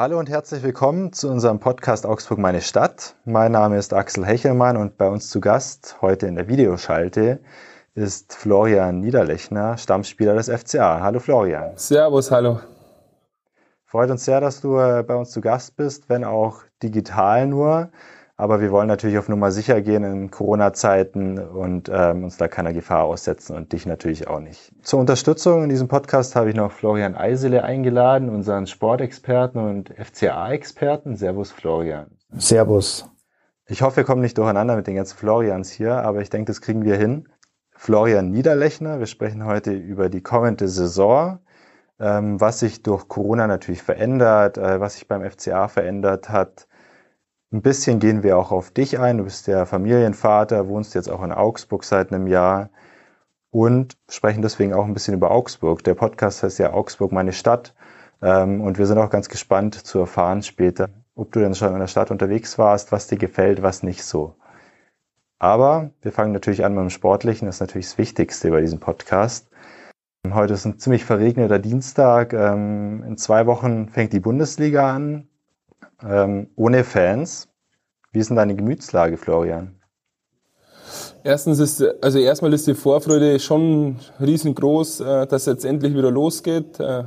[0.00, 3.16] Hallo und herzlich willkommen zu unserem Podcast Augsburg meine Stadt.
[3.24, 7.40] Mein Name ist Axel Hechelmann und bei uns zu Gast heute in der Videoschalte
[7.96, 11.00] ist Florian Niederlechner, Stammspieler des FCA.
[11.00, 11.72] Hallo Florian.
[11.74, 12.60] Servus, hallo.
[13.86, 17.90] Freut uns sehr, dass du äh, bei uns zu Gast bist, wenn auch digital nur.
[18.40, 22.72] Aber wir wollen natürlich auf Nummer sicher gehen in Corona-Zeiten und ähm, uns da keiner
[22.72, 24.72] Gefahr aussetzen und dich natürlich auch nicht.
[24.80, 31.16] Zur Unterstützung in diesem Podcast habe ich noch Florian Eisele eingeladen, unseren Sportexperten und FCA-Experten.
[31.16, 32.12] Servus, Florian.
[32.36, 33.10] Servus.
[33.66, 36.60] Ich hoffe, wir kommen nicht durcheinander mit den ganzen Florians hier, aber ich denke, das
[36.60, 37.28] kriegen wir hin.
[37.72, 41.40] Florian Niederlechner, wir sprechen heute über die kommende Saison,
[41.98, 46.67] ähm, was sich durch Corona natürlich verändert, äh, was sich beim FCA verändert hat,
[47.50, 49.18] ein bisschen gehen wir auch auf dich ein.
[49.18, 52.70] Du bist der Familienvater, wohnst jetzt auch in Augsburg seit einem Jahr
[53.50, 55.82] und sprechen deswegen auch ein bisschen über Augsburg.
[55.84, 57.74] Der Podcast heißt ja Augsburg meine Stadt.
[58.20, 61.80] Ähm, und wir sind auch ganz gespannt zu erfahren später, ob du denn schon in
[61.80, 64.34] der Stadt unterwegs warst, was dir gefällt, was nicht so.
[65.38, 67.46] Aber wir fangen natürlich an mit dem Sportlichen.
[67.46, 69.48] Das ist natürlich das Wichtigste bei diesem Podcast.
[70.30, 72.32] Heute ist ein ziemlich verregneter Dienstag.
[72.34, 75.27] Ähm, in zwei Wochen fängt die Bundesliga an
[76.02, 77.48] ähm, ohne Fans.
[78.12, 79.78] Wie ist denn deine Gemütslage, Florian?
[81.24, 86.10] Erstens ist, also erstmal ist die Vorfreude schon riesengroß, äh, dass es jetzt endlich wieder
[86.10, 86.80] losgeht.
[86.80, 87.04] Äh,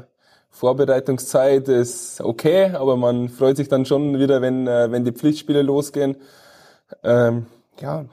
[0.50, 5.62] Vorbereitungszeit ist okay, aber man freut sich dann schon wieder, wenn, äh, wenn die Pflichtspiele
[5.62, 6.18] losgehen.
[7.04, 7.46] Ähm,
[7.80, 8.06] ja,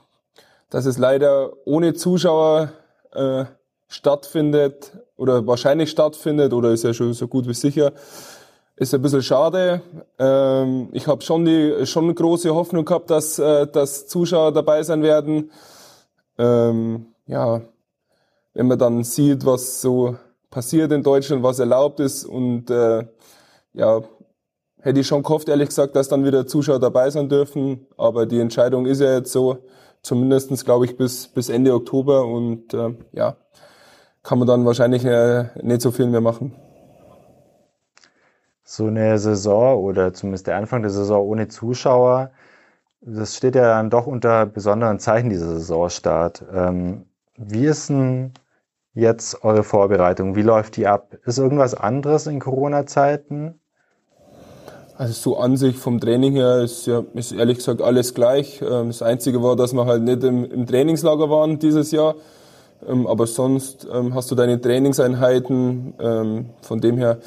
[0.71, 2.73] dass es leider ohne Zuschauer
[3.13, 3.45] äh,
[3.89, 7.93] stattfindet oder wahrscheinlich stattfindet oder ist ja schon so gut wie sicher,
[8.79, 9.83] ist ein bisschen schade.
[10.19, 15.03] Ähm, ich habe schon die schon große Hoffnung gehabt, dass, äh, dass Zuschauer dabei sein
[15.03, 15.51] werden.
[16.39, 17.61] Ähm, ja,
[18.55, 20.17] wenn man dann sieht, was so
[20.51, 23.05] passiert in Deutschland, was erlaubt ist und äh,
[23.73, 24.01] ja,
[24.81, 27.87] hätte ich schon gehofft, ehrlich gesagt, dass dann wieder Zuschauer dabei sein dürfen.
[27.97, 29.59] Aber die Entscheidung ist ja jetzt so,
[30.03, 33.37] zumindestens glaube ich bis, bis Ende Oktober und äh, ja,
[34.23, 36.55] kann man dann wahrscheinlich äh, nicht so viel mehr machen
[38.71, 42.33] so eine Saison oder zumindest der Anfang der Saison ohne Zuschauer,
[43.01, 46.45] das steht ja dann doch unter besonderen Zeichen, dieser Saisonstart.
[46.53, 47.07] Ähm,
[47.39, 48.33] wie ist denn
[48.93, 50.37] jetzt eure Vorbereitung?
[50.37, 51.17] Wie läuft die ab?
[51.25, 53.59] Ist irgendwas anderes in Corona-Zeiten?
[54.99, 58.61] Also so an sich vom Training her ist ja ist ehrlich gesagt alles gleich.
[58.61, 62.17] Ähm, das Einzige war, dass wir halt nicht im, im Trainingslager waren dieses Jahr.
[62.87, 65.95] Ähm, aber sonst ähm, hast du deine Trainingseinheiten.
[66.61, 67.19] Von dem her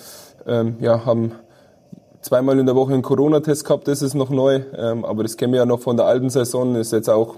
[0.45, 1.33] ähm, ja, haben
[2.21, 5.53] zweimal in der Woche einen Corona-Test gehabt, das ist noch neu, ähm, aber das kennen
[5.53, 7.37] wir ja noch von der alten Saison, ist jetzt auch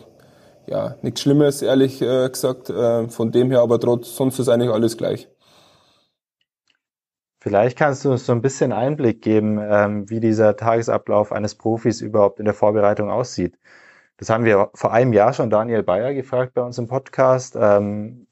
[0.67, 4.71] ja, nichts Schlimmes, ehrlich äh, gesagt, äh, von dem her, aber trotz, sonst ist eigentlich
[4.71, 5.29] alles gleich.
[7.39, 11.99] Vielleicht kannst du uns so ein bisschen Einblick geben, ähm, wie dieser Tagesablauf eines Profis
[11.99, 13.59] überhaupt in der Vorbereitung aussieht.
[14.15, 17.57] Das haben wir vor einem Jahr schon Daniel Bayer gefragt bei uns im Podcast.
[17.59, 18.27] Ähm,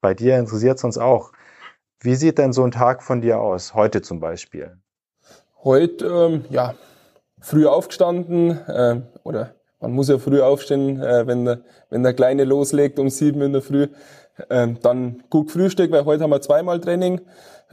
[0.00, 1.30] bei dir interessiert es uns auch.
[2.00, 4.76] Wie sieht denn so ein Tag von dir aus, heute zum Beispiel?
[5.64, 6.74] Heute, ähm, ja,
[7.40, 12.44] früh aufgestanden äh, oder man muss ja früh aufstehen, äh, wenn, der, wenn der Kleine
[12.44, 13.88] loslegt um sieben in der Früh.
[14.50, 17.20] Ähm, dann gut Frühstück, weil heute haben wir zweimal Training,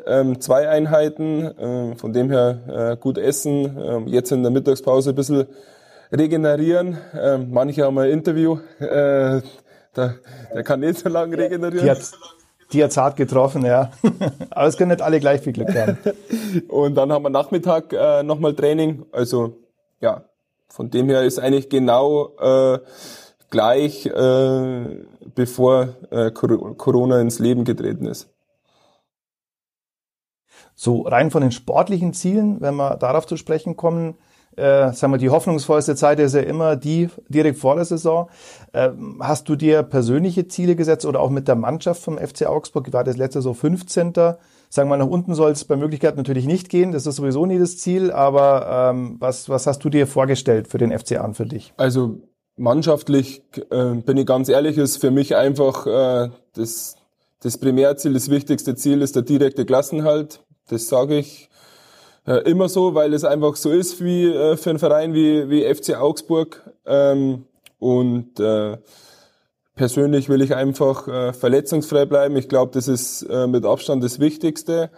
[0.06, 5.10] ähm, zwei Einheiten, äh, von dem her äh, gut essen, äh, jetzt in der Mittagspause
[5.10, 5.48] ein bisschen
[6.12, 6.98] regenerieren.
[7.14, 9.42] Äh, manche haben ein Interview, äh,
[9.96, 10.16] der,
[10.54, 11.86] der kann nicht so lange regenerieren.
[11.86, 12.12] Die hat,
[12.74, 13.92] die hat zart getroffen, ja.
[14.50, 15.98] Aber es können nicht alle gleich viel Glück haben.
[16.68, 19.06] Und dann haben wir Nachmittag äh, nochmal Training.
[19.12, 19.58] Also
[20.02, 20.26] ja,
[20.70, 22.80] von dem her ist eigentlich genau äh,
[23.50, 28.30] gleich, äh, bevor äh, Corona ins Leben getreten ist.
[30.76, 34.18] So rein von den sportlichen Zielen, wenn wir darauf zu sprechen kommen,
[34.56, 38.30] äh, sagen wir, die hoffnungsvollste Zeit ist ja immer die direkt vor der Saison.
[38.72, 38.89] Äh,
[39.19, 42.92] hast du dir persönliche Ziele gesetzt oder auch mit der Mannschaft vom FC Augsburg?
[42.94, 44.13] War das letzte so 15.
[44.69, 46.92] Sagen wir, nach unten soll es bei Möglichkeit natürlich nicht gehen.
[46.92, 48.12] Das ist sowieso nie das Ziel.
[48.12, 51.74] Aber ähm, was, was hast du dir vorgestellt für den FC an für dich?
[51.78, 52.19] Also
[52.57, 56.95] mannschaftlich, äh, bin ich ganz ehrlich, ist für mich einfach äh, das,
[57.42, 60.44] das Primärziel, das wichtigste Ziel ist der direkte Klassenhalt.
[60.69, 61.50] Das sage ich
[62.25, 65.74] äh, immer so, weil es einfach so ist wie äh, für einen Verein wie, wie
[65.74, 66.62] FC Augsburg.
[66.86, 67.46] Ähm,
[67.80, 68.78] und äh,
[69.75, 72.38] persönlich will ich einfach äh, verletzungsfrei bleiben.
[72.38, 74.90] Ich glaube, das ist äh, mit Abstand das Wichtigste.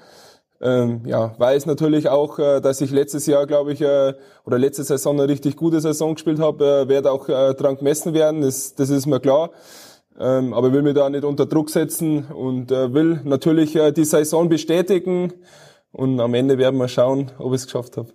[0.61, 4.13] Ähm, ja, weiß natürlich auch, äh, dass ich letztes Jahr, glaube ich, äh,
[4.45, 8.13] oder letzte Saison eine richtig gute Saison gespielt habe, äh, werde auch äh, dran gemessen
[8.13, 9.49] werden, das, das ist mir klar.
[10.17, 14.05] Ähm, aber will mich da nicht unter Druck setzen und äh, will natürlich äh, die
[14.05, 15.33] Saison bestätigen
[15.95, 18.09] und am Ende werden wir schauen, ob ich es geschafft habe.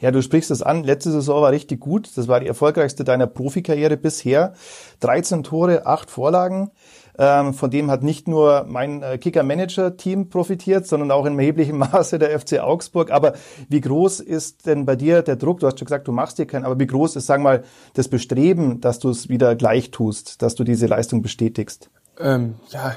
[0.00, 0.84] Ja, du sprichst es an.
[0.84, 2.10] Letzte Saison war richtig gut.
[2.16, 4.54] Das war die erfolgreichste deiner Profikarriere bisher.
[5.00, 6.70] 13 Tore, 8 Vorlagen.
[7.18, 12.18] Ähm, von dem hat nicht nur mein äh, Kicker-Manager-Team profitiert, sondern auch in erheblichem Maße
[12.18, 13.10] der FC Augsburg.
[13.10, 13.34] Aber
[13.68, 15.60] wie groß ist denn bei dir der Druck?
[15.60, 17.64] Du hast schon gesagt, du machst dir keinen, aber wie groß ist, sagen wir mal,
[17.94, 21.90] das Bestreben, dass du es wieder gleich tust, dass du diese Leistung bestätigst?
[22.18, 22.96] Ähm, ja,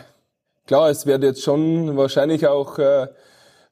[0.68, 3.07] klar, es wird jetzt schon wahrscheinlich auch äh,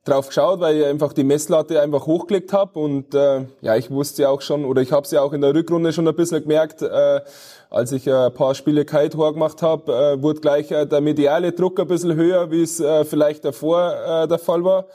[0.07, 4.24] drauf geschaut, weil ich einfach die Messlatte einfach hochgelegt habe und äh, ja, ich wusste
[4.24, 6.42] ja auch schon, oder ich habe es ja auch in der Rückrunde schon ein bisschen
[6.42, 7.21] gemerkt, äh,
[7.69, 11.51] als ich ein paar Spiele kein Tor gemacht habe, äh, wurde gleich äh, der mediale
[11.51, 14.86] Druck ein bisschen höher, wie es äh, vielleicht davor äh, der Fall war.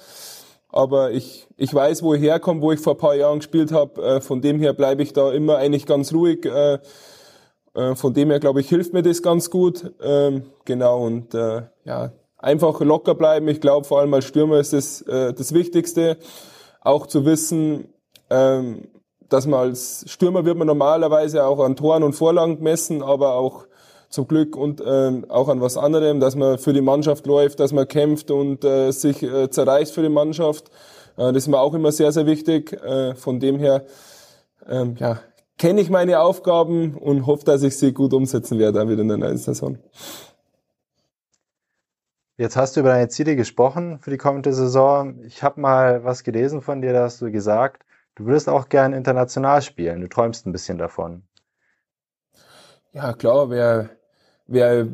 [0.69, 4.03] Aber ich, ich weiß, wo ich herkomme, wo ich vor ein paar Jahren gespielt habe.
[4.03, 6.47] Äh, von dem her bleibe ich da immer eigentlich ganz ruhig.
[6.47, 6.79] Äh,
[7.75, 9.93] äh, von dem her, glaube ich, hilft mir das ganz gut.
[10.03, 12.13] Ähm, genau, und äh, ja,
[12.43, 13.49] einfach locker bleiben.
[13.49, 16.19] Ich glaube, vor allem als Stürmer ist das äh, das Wichtigste.
[16.81, 17.89] Auch zu wissen,
[18.29, 18.89] ähm,
[19.29, 23.67] dass man als Stürmer wird man normalerweise auch an Toren und Vorlagen gemessen, aber auch
[24.11, 27.73] zum Glück und ähm, auch an was anderem, dass man für die Mannschaft läuft, dass
[27.73, 30.69] man kämpft und äh, sich äh, zerreißt für die Mannschaft.
[31.17, 32.73] Äh, das ist mir auch immer sehr, sehr wichtig.
[32.73, 33.85] Äh, von dem her,
[34.69, 35.19] ähm, ja,
[35.57, 39.09] kenne ich meine Aufgaben und hoffe, dass ich sie gut umsetzen werde, auch wieder in
[39.09, 39.79] der neuen Saison.
[42.37, 45.23] Jetzt hast du über deine Ziele gesprochen für die kommende Saison.
[45.25, 47.85] Ich habe mal was gelesen von dir, da hast du gesagt,
[48.15, 50.03] Du würdest auch gern international spielen.
[50.03, 51.23] Du träumst ein bisschen davon.
[52.93, 53.89] Ja, klar, wer,
[54.47, 54.89] wer,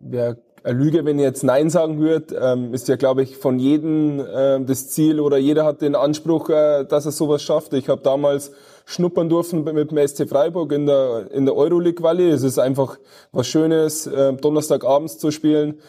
[0.00, 3.58] wer eine Lüge, wenn ich jetzt Nein sagen würde, ähm, ist ja, glaube ich, von
[3.58, 7.72] jedem äh, das Ziel oder jeder hat den Anspruch, äh, dass er sowas schafft.
[7.72, 8.52] Ich habe damals
[8.84, 12.28] schnuppern dürfen mit dem SC Freiburg in der, in der Euroleague-Quali.
[12.28, 12.98] Es ist einfach
[13.32, 15.80] was Schönes, äh, Donnerstagabends zu spielen.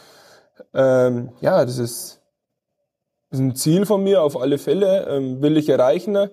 [0.73, 2.21] Ähm, ja, das ist,
[3.29, 6.29] das ist ein Ziel von mir auf alle Fälle, ähm, will ich erreichen.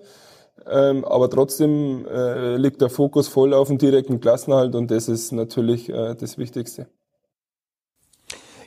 [0.69, 5.31] Ähm, aber trotzdem äh, liegt der Fokus voll auf dem direkten Klassenhalt und das ist
[5.31, 6.87] natürlich äh, das Wichtigste.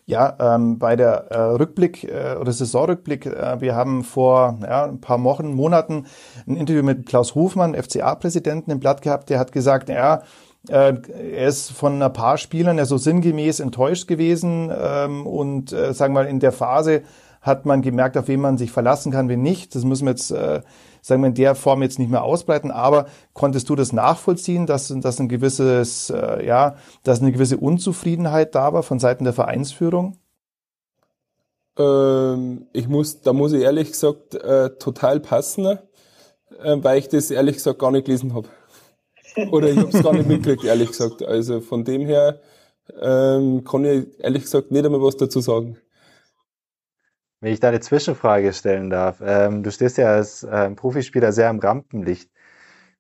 [0.07, 5.01] Ja, ähm, bei der äh, Rückblick äh, oder Saisonrückblick, äh, wir haben vor ja, ein
[5.01, 6.07] paar Wochen, Monaten
[6.49, 10.23] ein Interview mit Klaus Hofmann, FCA-Präsidenten, im Blatt gehabt, der hat gesagt, ja,
[10.69, 16.15] er ist von ein paar Spielern ja so sinngemäß enttäuscht gewesen ähm, und äh, sagen
[16.15, 17.03] wir mal in der Phase
[17.41, 19.75] hat man gemerkt, auf wen man sich verlassen kann, wen nicht.
[19.75, 20.61] Das müssen wir jetzt äh,
[21.03, 24.89] sagen wir, in der Form jetzt nicht mehr ausbreiten, aber konntest du das nachvollziehen, dass,
[24.89, 30.19] dass ein gewisses, äh, ja, dass eine gewisse Unzufriedenheit da war von Seiten der Vereinsführung?
[31.79, 35.79] Ähm, ich muss, da muss ich ehrlich gesagt äh, total passen, äh,
[36.83, 38.49] weil ich das ehrlich gesagt gar nicht gelesen habe.
[39.51, 41.23] Oder ich habe es gar nicht mitgekriegt, ehrlich gesagt.
[41.23, 42.41] Also von dem her
[43.01, 45.77] ähm, kann ich ehrlich gesagt nicht einmal was dazu sagen.
[47.41, 49.23] Wenn ich da eine Zwischenfrage stellen darf.
[49.25, 52.31] Ähm, du stehst ja als ähm, Profispieler sehr im Rampenlicht.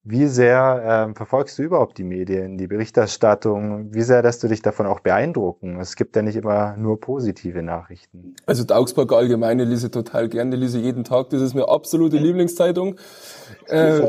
[0.02, 3.92] Wie sehr ähm, verfolgst du überhaupt die Medien, die Berichterstattung?
[3.92, 5.78] Wie sehr lässt du dich davon auch beeindrucken?
[5.78, 8.34] Es gibt ja nicht immer nur positive Nachrichten.
[8.46, 11.28] Also die Augsburger Allgemeine lese total gerne, lese jeden Tag.
[11.28, 12.96] Das ist mir absolute Lieblingszeitung.
[13.66, 14.00] Äh,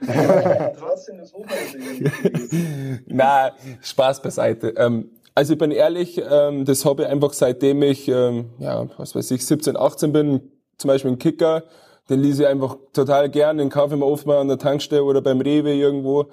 [3.06, 3.50] Na,
[3.80, 4.74] Spaß beiseite.
[4.76, 9.16] Ähm, also ich bin ehrlich, ähm, das habe ich einfach seitdem ich, ähm, ja, was
[9.16, 11.64] weiß ich, 17, 18 bin, zum Beispiel einen Kicker,
[12.12, 15.02] den lese ich einfach total gern, den kaufe ich mir oft mal an der Tankstelle
[15.02, 16.26] oder beim Rewe irgendwo.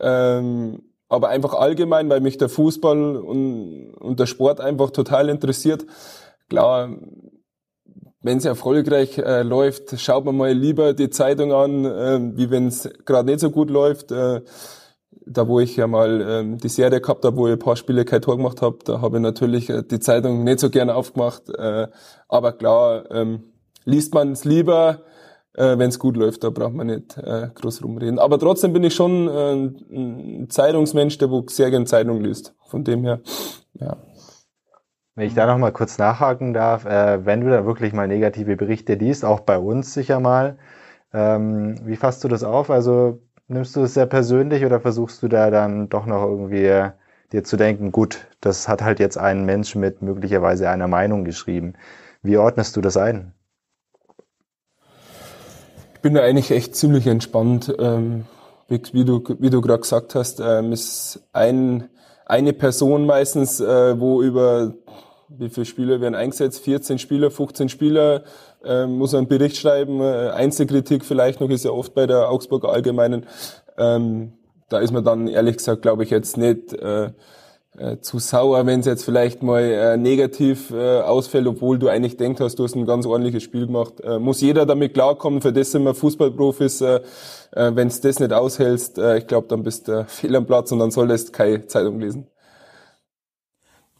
[0.00, 5.84] Ähm, aber einfach allgemein, weil mich der Fußball und, und der Sport einfach total interessiert.
[6.48, 6.88] Klar,
[8.22, 12.68] wenn es erfolgreich äh, läuft, schaut man mal lieber die Zeitung an, äh, wie wenn
[12.68, 14.10] es gerade nicht so gut läuft.
[14.12, 14.40] Äh,
[15.26, 18.04] da wo ich ja mal ähm, die Serie gehabt habe, wo ich ein paar Spiele
[18.04, 21.48] kein Tor gemacht habe, da habe ich natürlich äh, die Zeitung nicht so gerne aufgemacht.
[21.50, 21.88] Äh,
[22.28, 23.51] aber klar, ähm,
[23.84, 25.02] liest man es lieber,
[25.54, 28.18] äh, wenn es gut läuft, da braucht man nicht äh, groß rumreden.
[28.18, 29.52] Aber trotzdem bin ich schon äh,
[29.94, 32.54] ein Zeitungsmensch, der sehr gerne Zeitung liest.
[32.66, 33.20] Von dem her,
[33.74, 33.96] ja.
[35.14, 38.56] Wenn ich da noch mal kurz nachhaken darf, äh, wenn du da wirklich mal negative
[38.56, 40.56] Berichte liest, auch bei uns sicher mal,
[41.12, 42.70] ähm, wie fasst du das auf?
[42.70, 46.90] Also nimmst du es sehr persönlich oder versuchst du da dann doch noch irgendwie
[47.32, 51.74] dir zu denken, gut, das hat halt jetzt ein Mensch mit möglicherweise einer Meinung geschrieben.
[52.22, 53.34] Wie ordnest du das ein?
[56.02, 57.72] Ich bin da eigentlich echt ziemlich entspannt.
[57.78, 58.24] Ähm,
[58.66, 61.90] wie, du, wie du gerade gesagt hast, ähm, ist ein,
[62.26, 64.74] eine Person meistens, äh, wo über
[65.28, 66.58] wie viele Spieler werden eingesetzt?
[66.64, 68.24] 14 Spieler, 15 Spieler,
[68.64, 72.70] äh, muss einen Bericht schreiben, äh, Einzelkritik vielleicht noch, ist ja oft bei der Augsburger
[72.70, 73.24] Allgemeinen.
[73.78, 74.32] Ähm,
[74.70, 77.12] da ist man dann ehrlich gesagt, glaube ich, jetzt nicht, äh,
[77.78, 82.16] äh, zu sauer, wenn es jetzt vielleicht mal äh, negativ äh, ausfällt, obwohl du eigentlich
[82.16, 84.00] denkst, hast, du hast ein ganz ordentliches Spiel gemacht.
[84.00, 86.82] Äh, muss jeder damit klarkommen, für das sind wir Fußballprofis.
[86.82, 87.00] Äh,
[87.52, 90.80] äh, wenn das nicht aushältst, äh, ich glaube, dann bist du fehl am Platz und
[90.80, 92.26] dann solltest keine Zeitung lesen.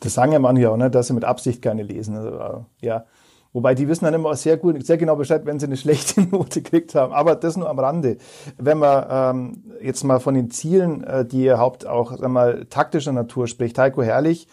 [0.01, 2.17] Das sagen ja manche auch, ne, dass sie mit Absicht keine lesen.
[2.17, 3.07] Also, äh, ja.
[3.53, 6.63] Wobei die wissen dann immer sehr gut, sehr genau Bescheid, wenn sie eine schlechte Note
[6.63, 7.13] gekriegt haben.
[7.13, 8.17] Aber das nur am Rande.
[8.57, 12.65] Wenn man ähm, jetzt mal von den Zielen, äh, die ihr Haupt auch sag mal,
[12.71, 14.49] taktischer Natur spricht, Heiko Herrlich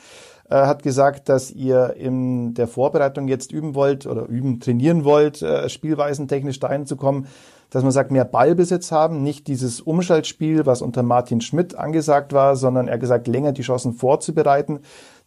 [0.50, 5.41] äh, hat gesagt, dass ihr in der Vorbereitung jetzt üben wollt oder üben, trainieren wollt,
[5.41, 7.27] äh, spielweisen technisch dahin zu kommen,
[7.70, 12.56] dass man sagt, mehr Ballbesitz haben, nicht dieses Umschaltspiel, was unter Martin Schmidt angesagt war,
[12.56, 14.79] sondern er gesagt, länger die Chancen vorzubereiten,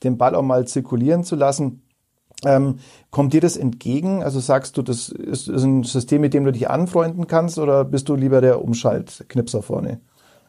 [0.03, 1.83] den Ball auch mal zirkulieren zu lassen.
[2.45, 2.79] Ähm,
[3.11, 4.23] kommt dir das entgegen?
[4.23, 7.85] Also sagst du, das ist, ist ein System, mit dem du dich anfreunden kannst, oder
[7.85, 10.01] bist du lieber der Umschaltknipser vorne?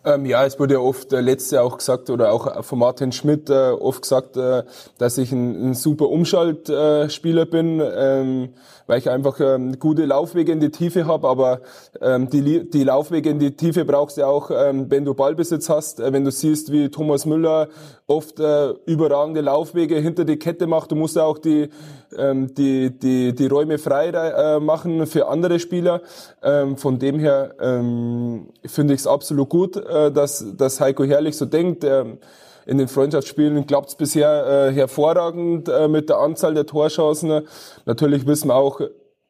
[0.06, 3.50] Ähm, ja, es wurde ja oft äh, letzte auch gesagt oder auch von Martin Schmidt
[3.50, 4.64] äh, oft gesagt, äh,
[4.98, 8.50] dass ich ein, ein super Umschaltspieler äh, bin, ähm,
[8.86, 11.30] weil ich einfach ähm, gute Laufwege in die Tiefe habe.
[11.30, 11.62] Aber
[12.02, 16.02] ähm, die, die Laufwege in die Tiefe brauchst du auch, ähm, wenn du Ballbesitz hast.
[16.02, 17.70] Äh, wenn du siehst, wie Thomas Müller
[18.06, 21.70] oft äh, überragende Laufwege hinter die Kette macht, du musst ja auch die
[22.18, 26.02] ähm, die die die Räume frei äh, machen für andere Spieler.
[26.42, 31.38] Ähm, von dem her ähm, finde ich es absolut gut äh, dass, dass Heiko Herrlich
[31.38, 31.84] so denkt.
[31.84, 32.20] Ähm,
[32.66, 37.46] in den Freundschaftsspielen klappt es bisher äh, hervorragend äh, mit der Anzahl der Torchancen.
[37.86, 38.80] Natürlich wissen wir auch,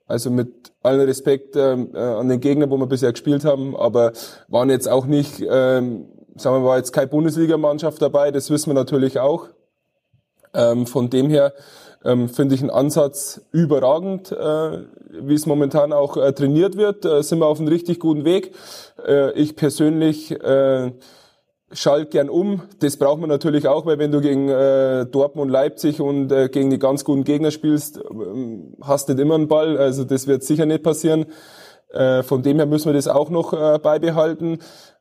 [0.05, 4.11] also mit allen Respekt ähm, äh, an den Gegner, wo wir bisher gespielt haben, aber
[4.49, 8.75] waren jetzt auch nicht, ähm, sagen wir mal, jetzt keine Bundesligamannschaft dabei, das wissen wir
[8.75, 9.47] natürlich auch.
[10.53, 11.53] Ähm, von dem her
[12.03, 14.79] ähm, finde ich einen Ansatz überragend, äh,
[15.21, 17.05] wie es momentan auch äh, trainiert wird.
[17.05, 18.53] Äh, sind wir auf einem richtig guten Weg.
[19.05, 20.91] Äh, ich persönlich äh,
[21.71, 22.61] schalt gern um.
[22.79, 26.69] Das braucht man natürlich auch, weil wenn du gegen äh, Dortmund, Leipzig und äh, gegen
[26.69, 28.01] die ganz guten Gegner spielst, äh,
[28.81, 29.77] hast nicht immer einen Ball.
[29.77, 31.25] Also das wird sicher nicht passieren.
[31.91, 34.59] Äh, von dem her müssen wir das auch noch äh, beibehalten.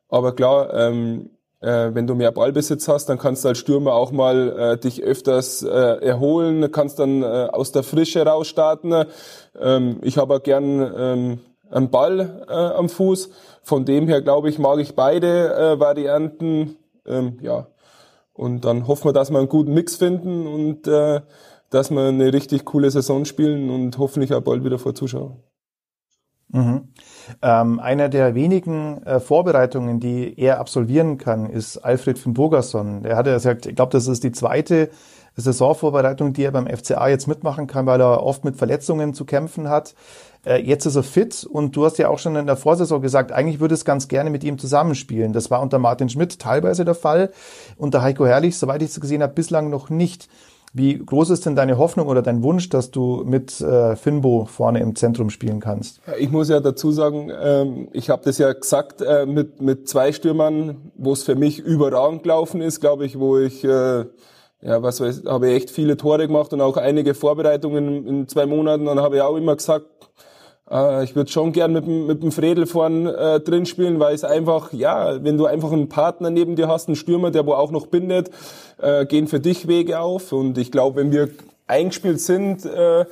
[0.09, 1.31] Aber klar, ähm,
[1.63, 5.01] äh, wenn du mehr Ballbesitz hast, dann kannst du als Stürmer auch mal äh, dich
[5.01, 9.05] öfters äh, erholen, kannst dann äh, aus der Frische rausstarten.
[9.59, 11.39] Ähm, ich habe auch gern ähm,
[11.71, 13.29] einen Ball äh, am Fuß.
[13.61, 16.75] Von dem her, glaube ich, mag ich beide äh, Varianten.
[17.07, 17.67] Ähm, ja.
[18.33, 21.21] Und dann hoffen wir, dass wir einen guten Mix finden und äh,
[21.69, 25.37] dass wir eine richtig coole Saison spielen und hoffentlich auch bald wieder vor Zuschauern.
[26.49, 26.89] Mhm.
[27.41, 33.05] Ähm, einer der wenigen äh, Vorbereitungen, die er absolvieren kann, ist Alfred von Burgerson.
[33.05, 34.89] Er hatte gesagt, ich glaube, das ist die zweite
[35.35, 39.69] Saisonvorbereitung, die er beim FCA jetzt mitmachen kann, weil er oft mit Verletzungen zu kämpfen
[39.69, 39.95] hat.
[40.45, 43.31] Äh, jetzt ist er fit und du hast ja auch schon in der Vorsaison gesagt,
[43.31, 45.33] eigentlich würde es ganz gerne mit ihm zusammenspielen.
[45.33, 47.31] Das war unter Martin Schmidt teilweise der Fall,
[47.77, 50.29] unter Heiko Herrlich, soweit ich es gesehen habe, bislang noch nicht.
[50.75, 54.79] Wie groß ist denn deine Hoffnung oder dein Wunsch, dass du mit äh, Finbo vorne
[54.79, 56.01] im Zentrum spielen kannst?
[56.17, 60.11] Ich muss ja dazu sagen, ähm, ich habe das ja gesagt äh, mit, mit zwei
[60.11, 64.05] Stürmern, wo es für mich überragend gelaufen ist, glaube ich, wo ich äh,
[64.65, 68.45] ja, was weiß, habe ich echt viele Tore gemacht und auch einige Vorbereitungen in zwei
[68.45, 68.85] Monaten.
[68.85, 69.85] Dann habe ich auch immer gesagt,
[70.73, 74.23] äh, ich würde schon gern mit, mit dem Fredel vorn äh, drin spielen, weil es
[74.23, 77.71] einfach, ja, wenn du einfach einen Partner neben dir hast, einen Stürmer, der wo auch
[77.71, 78.31] noch bindet,
[78.81, 80.31] äh, gehen für dich Wege auf.
[80.31, 81.29] Und ich glaube, wenn wir
[81.67, 83.05] eingespielt sind äh,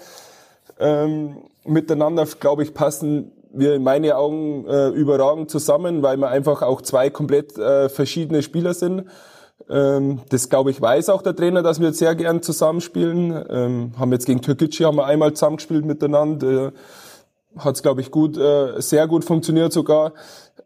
[0.80, 6.62] ähm, miteinander, glaube ich, passen wir in meinen Augen äh, überragend zusammen, weil wir einfach
[6.62, 9.06] auch zwei komplett äh, verschiedene Spieler sind.
[9.70, 13.46] Ähm, das glaube ich weiß auch der Trainer, dass wir sehr gern zusammenspielen.
[13.50, 16.68] Ähm, haben jetzt gegen Türkgücü haben wir einmal zusammengespielt miteinander.
[16.68, 16.72] Äh,
[17.58, 20.14] hat es, glaube ich, gut, äh, sehr gut funktioniert sogar.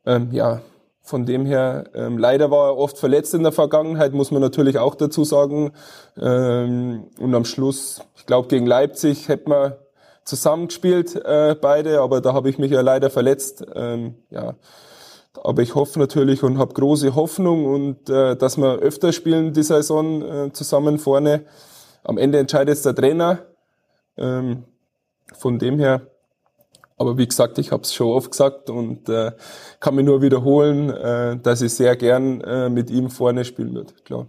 [0.05, 0.61] Ähm, ja,
[1.01, 4.79] von dem her, ähm, leider war er oft verletzt in der Vergangenheit, muss man natürlich
[4.79, 5.71] auch dazu sagen.
[6.19, 9.85] Ähm, und am Schluss, ich glaube, gegen Leipzig hätten wir
[10.23, 13.63] zusammengespielt, äh, beide, aber da habe ich mich ja leider verletzt.
[13.75, 14.55] Ähm, ja.
[15.43, 19.63] Aber ich hoffe natürlich und habe große Hoffnung und äh, dass wir öfter spielen die
[19.63, 21.45] Saison äh, zusammen vorne.
[22.03, 23.39] Am Ende entscheidet der Trainer.
[24.17, 24.63] Ähm,
[25.33, 26.01] von dem her
[26.97, 29.31] aber wie gesagt, ich habe es schon oft gesagt und äh,
[29.79, 33.93] kann mir nur wiederholen, äh, dass ich sehr gern äh, mit ihm vorne spielen würde,
[34.03, 34.27] klar.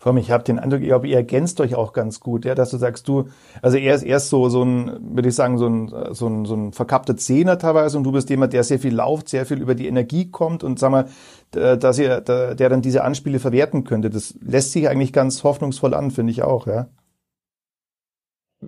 [0.00, 2.68] Allem, ich habe den Eindruck, ich glaube, ihr ergänzt euch auch ganz gut, ja, dass
[2.68, 3.28] du sagst, du,
[3.62, 6.54] also er ist erst so, so ein, würde ich sagen, so ein, so ein, so
[6.54, 9.74] ein verkappter Zehner teilweise und du bist jemand, der sehr viel lauft, sehr viel über
[9.74, 11.08] die Energie kommt und sag mal,
[11.52, 14.10] dass ihr, der dann diese Anspiele verwerten könnte.
[14.10, 16.88] Das lässt sich eigentlich ganz hoffnungsvoll an, finde ich auch, ja.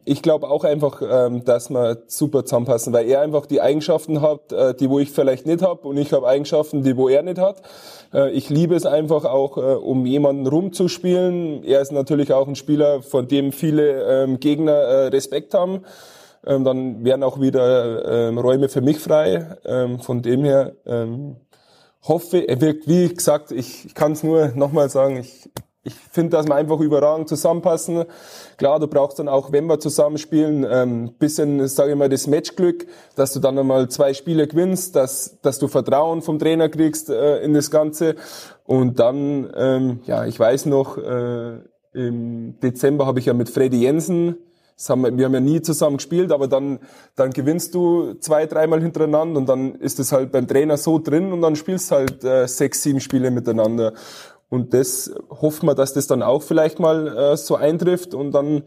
[0.04, 4.52] Ich glaube auch einfach, ähm, dass wir super zusammenpassen, weil er einfach die Eigenschaften hat,
[4.52, 7.38] äh, die wo ich vielleicht nicht habe und ich habe Eigenschaften, die wo er nicht
[7.38, 7.62] hat.
[8.12, 11.64] Äh, ich liebe es einfach auch, äh, um jemanden rumzuspielen.
[11.64, 15.82] Er ist natürlich auch ein Spieler, von dem viele ähm, Gegner äh, Respekt haben.
[16.46, 19.56] Ähm, dann wären auch wieder ähm, Räume für mich frei.
[19.64, 21.36] Ähm, von dem her ähm,
[22.06, 25.50] hoffe, er wirkt, wie gesagt, ich, ich kann es nur nochmal sagen, ich
[25.86, 28.04] ich finde, dass wir einfach überragend zusammenpassen.
[28.56, 32.86] Klar, du brauchst dann auch, wenn wir zusammenspielen, ähm, bisschen, sage ich mal, das Matchglück,
[33.14, 37.38] dass du dann einmal zwei Spiele gewinnst, dass, dass du Vertrauen vom Trainer kriegst äh,
[37.38, 38.16] in das Ganze.
[38.64, 41.60] Und dann, ähm, ja, ich weiß noch, äh,
[41.92, 44.36] im Dezember habe ich ja mit Freddy Jensen
[44.88, 46.80] haben wir, wir, haben ja nie zusammen gespielt, aber dann,
[47.14, 51.32] dann gewinnst du zwei, dreimal hintereinander und dann ist es halt beim Trainer so drin
[51.32, 53.94] und dann spielst halt äh, sechs, sieben Spiele miteinander.
[54.48, 58.62] Und das hoffen wir, dass das dann auch vielleicht mal äh, so eintrifft und dann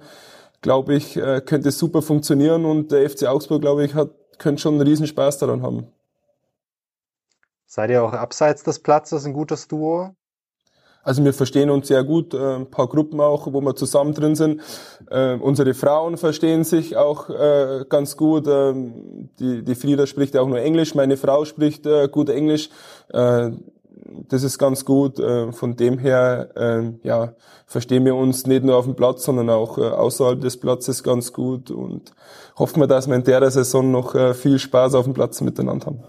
[0.62, 4.62] glaube ich, äh, könnte es super funktionieren und der FC Augsburg, glaube ich, hat, könnte
[4.62, 5.88] schon einen Riesenspaß daran haben.
[7.66, 10.16] Seid ihr auch abseits des Platzes ein gutes Duo?
[11.02, 14.36] Also wir verstehen uns sehr gut, äh, ein paar Gruppen auch, wo wir zusammen drin
[14.36, 14.62] sind.
[15.10, 18.48] Äh, unsere Frauen verstehen sich auch äh, ganz gut.
[18.48, 22.70] Ähm, die, die Frieda spricht ja auch nur Englisch, meine Frau spricht äh, gut Englisch.
[23.14, 23.52] Äh,
[24.28, 25.20] das ist ganz gut.
[25.20, 27.34] Äh, von dem her äh, ja,
[27.66, 31.34] verstehen wir uns nicht nur auf dem Platz, sondern auch äh, außerhalb des Platzes ganz
[31.34, 32.12] gut und
[32.58, 36.04] hoffen wir, dass wir in der Saison noch viel Spaß auf dem Platz miteinander haben.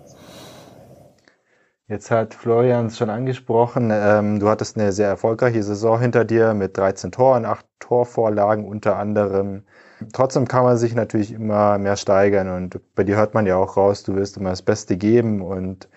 [1.91, 3.91] Jetzt hat Florian es schon angesprochen.
[3.93, 8.97] Ähm, du hattest eine sehr erfolgreiche Saison hinter dir mit 13 Toren, 8 Torvorlagen unter
[8.97, 9.65] anderem.
[10.13, 13.77] Trotzdem kann man sich natürlich immer mehr steigern und bei dir hört man ja auch
[13.77, 15.89] raus, du wirst immer das Beste geben und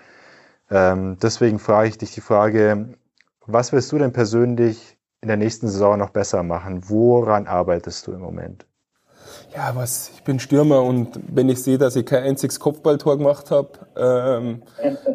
[0.73, 2.95] ähm, deswegen frage ich dich die Frage,
[3.45, 6.89] was willst du denn persönlich in der nächsten Saison noch besser machen?
[6.89, 8.65] Woran arbeitest du im Moment?
[9.55, 13.51] Ja, was, ich bin Stürmer und wenn ich sehe, dass ich kein einziges Kopfballtor gemacht
[13.51, 14.63] habe, ähm,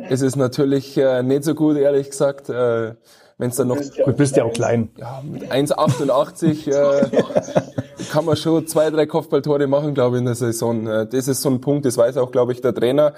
[0.09, 2.49] ist es natürlich äh, nicht so gut, ehrlich gesagt.
[2.49, 2.95] Äh,
[3.38, 3.79] wenn es dann noch.
[3.79, 4.91] Du bist ja auch klein.
[4.97, 7.23] Ja, mit 1,88 äh,
[8.11, 10.87] kann man schon zwei, drei Kopfballtore machen, glaube ich, in der Saison.
[10.87, 13.15] Äh, das ist so ein Punkt, das weiß auch, glaube ich, der Trainer,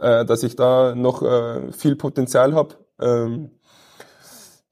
[0.00, 2.74] äh, dass ich da noch äh, viel Potenzial habe.
[3.00, 3.50] Ähm,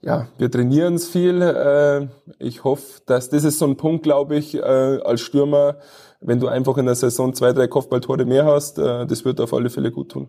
[0.01, 2.11] ja, wir trainieren es viel.
[2.41, 5.77] Ich hoffe, dass das ist so ein Punkt, glaube ich, als Stürmer,
[6.21, 9.71] wenn du einfach in der Saison zwei, drei Kopfballtore mehr hast, das wird auf alle
[9.71, 10.29] Fälle gut tun.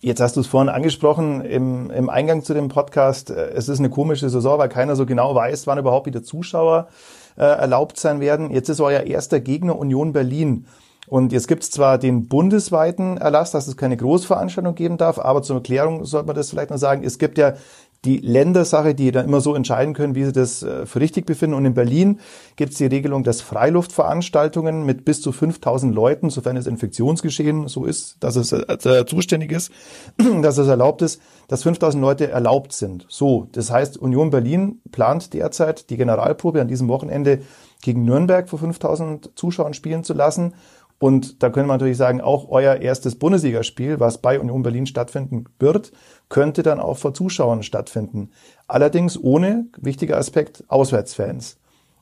[0.00, 3.28] Jetzt hast du es vorhin angesprochen im, im Eingang zu dem Podcast.
[3.28, 6.88] Es ist eine komische Saison, weil keiner so genau weiß, wann überhaupt wieder Zuschauer
[7.38, 8.50] äh, erlaubt sein werden.
[8.50, 10.66] Jetzt ist euer erster Gegner Union Berlin.
[11.06, 15.42] Und jetzt gibt es zwar den bundesweiten Erlass, dass es keine Großveranstaltung geben darf, aber
[15.42, 17.02] zur Erklärung sollte man das vielleicht noch sagen.
[17.02, 17.54] Es gibt ja
[18.04, 21.54] die Ländersache, die dann immer so entscheiden können, wie sie das äh, für richtig befinden.
[21.54, 22.20] Und in Berlin
[22.56, 27.84] gibt es die Regelung, dass Freiluftveranstaltungen mit bis zu 5000 Leuten, sofern es Infektionsgeschehen so
[27.84, 29.72] ist, dass es äh, zuständig ist,
[30.42, 33.04] dass es erlaubt ist, dass 5000 Leute erlaubt sind.
[33.08, 37.40] So, das heißt, Union Berlin plant derzeit die Generalprobe an diesem Wochenende
[37.82, 40.54] gegen Nürnberg vor 5000 Zuschauern spielen zu lassen.
[40.98, 45.44] Und da können wir natürlich sagen, auch euer erstes Bundesligaspiel, was bei Union Berlin stattfinden
[45.60, 45.92] wird,
[46.28, 48.30] könnte dann auch vor Zuschauern stattfinden.
[48.66, 51.58] Allerdings ohne, wichtiger Aspekt, Auswärtsfans.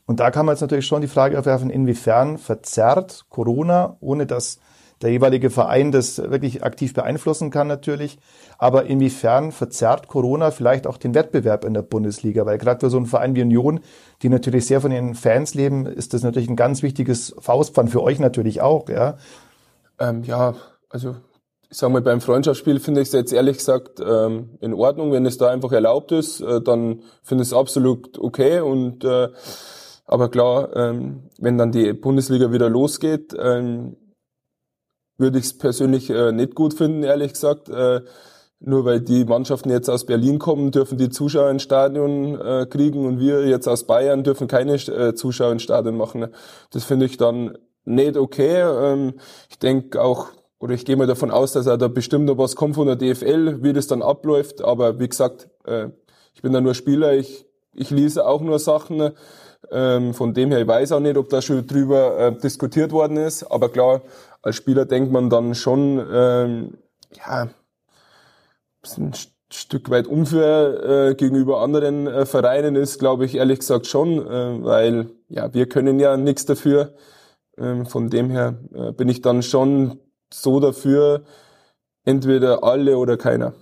[0.06, 4.60] Und da kann man jetzt natürlich schon die Frage aufwerfen, inwiefern verzerrt Corona, ohne dass
[5.02, 8.18] der jeweilige Verein das wirklich aktiv beeinflussen kann natürlich.
[8.58, 12.46] Aber inwiefern verzerrt Corona vielleicht auch den Wettbewerb in der Bundesliga?
[12.46, 13.80] Weil gerade für so einen Verein wie Union,
[14.22, 18.02] die natürlich sehr von ihren Fans leben, ist das natürlich ein ganz wichtiges Faustpfand für
[18.02, 18.88] euch natürlich auch.
[18.88, 19.18] Ja,
[19.98, 20.54] ähm, ja
[20.88, 21.16] also
[21.68, 25.12] ich sag mal, beim Freundschaftsspiel finde ich es jetzt ehrlich gesagt ähm, in Ordnung.
[25.12, 28.60] Wenn es da einfach erlaubt ist, äh, dann finde ich es absolut okay.
[28.60, 29.28] Und äh,
[30.06, 33.96] aber klar, ähm, wenn dann die Bundesliga wieder losgeht, ähm,
[35.18, 37.68] würde ich es persönlich äh, nicht gut finden, ehrlich gesagt.
[37.68, 38.00] Äh,
[38.58, 43.04] nur weil die Mannschaften jetzt aus Berlin kommen, dürfen die Zuschauer ins Stadion äh, kriegen
[43.04, 46.28] und wir jetzt aus Bayern dürfen keine äh, Zuschauer ins Stadion machen.
[46.70, 48.62] Das finde ich dann nicht okay.
[48.62, 49.14] Ähm,
[49.50, 52.56] ich denke auch, oder ich gehe mal davon aus, dass er da bestimmt noch was
[52.56, 54.62] kommt von der DFL, wie das dann abläuft.
[54.62, 55.88] Aber wie gesagt, äh,
[56.34, 59.12] ich bin da nur Spieler, ich, ich lese auch nur Sachen.
[59.70, 63.16] Ähm, von dem her, ich weiß auch nicht, ob da schon drüber äh, diskutiert worden
[63.16, 63.44] ist.
[63.44, 64.02] Aber klar,
[64.42, 66.78] als Spieler denkt man dann schon, ähm,
[67.12, 67.48] ja,
[68.96, 69.12] ein
[69.50, 74.64] Stück weit unfair äh, gegenüber anderen äh, Vereinen ist, glaube ich, ehrlich gesagt schon, äh,
[74.64, 76.94] weil ja, wir können ja nichts dafür.
[77.58, 80.00] Ähm, von dem her äh, bin ich dann schon
[80.32, 81.24] so dafür,
[82.04, 83.54] entweder alle oder keiner.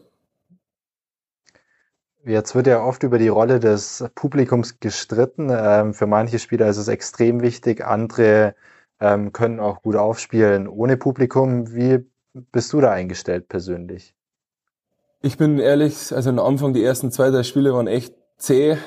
[2.27, 5.51] Jetzt wird ja oft über die Rolle des Publikums gestritten.
[5.51, 8.55] Ähm, für manche Spieler ist es extrem wichtig, andere
[8.99, 11.75] ähm, können auch gut aufspielen ohne Publikum.
[11.75, 14.15] Wie bist du da eingestellt persönlich?
[15.21, 18.79] Ich bin ehrlich, also am Anfang die ersten zwei, drei Spiele waren echt zäh, äh,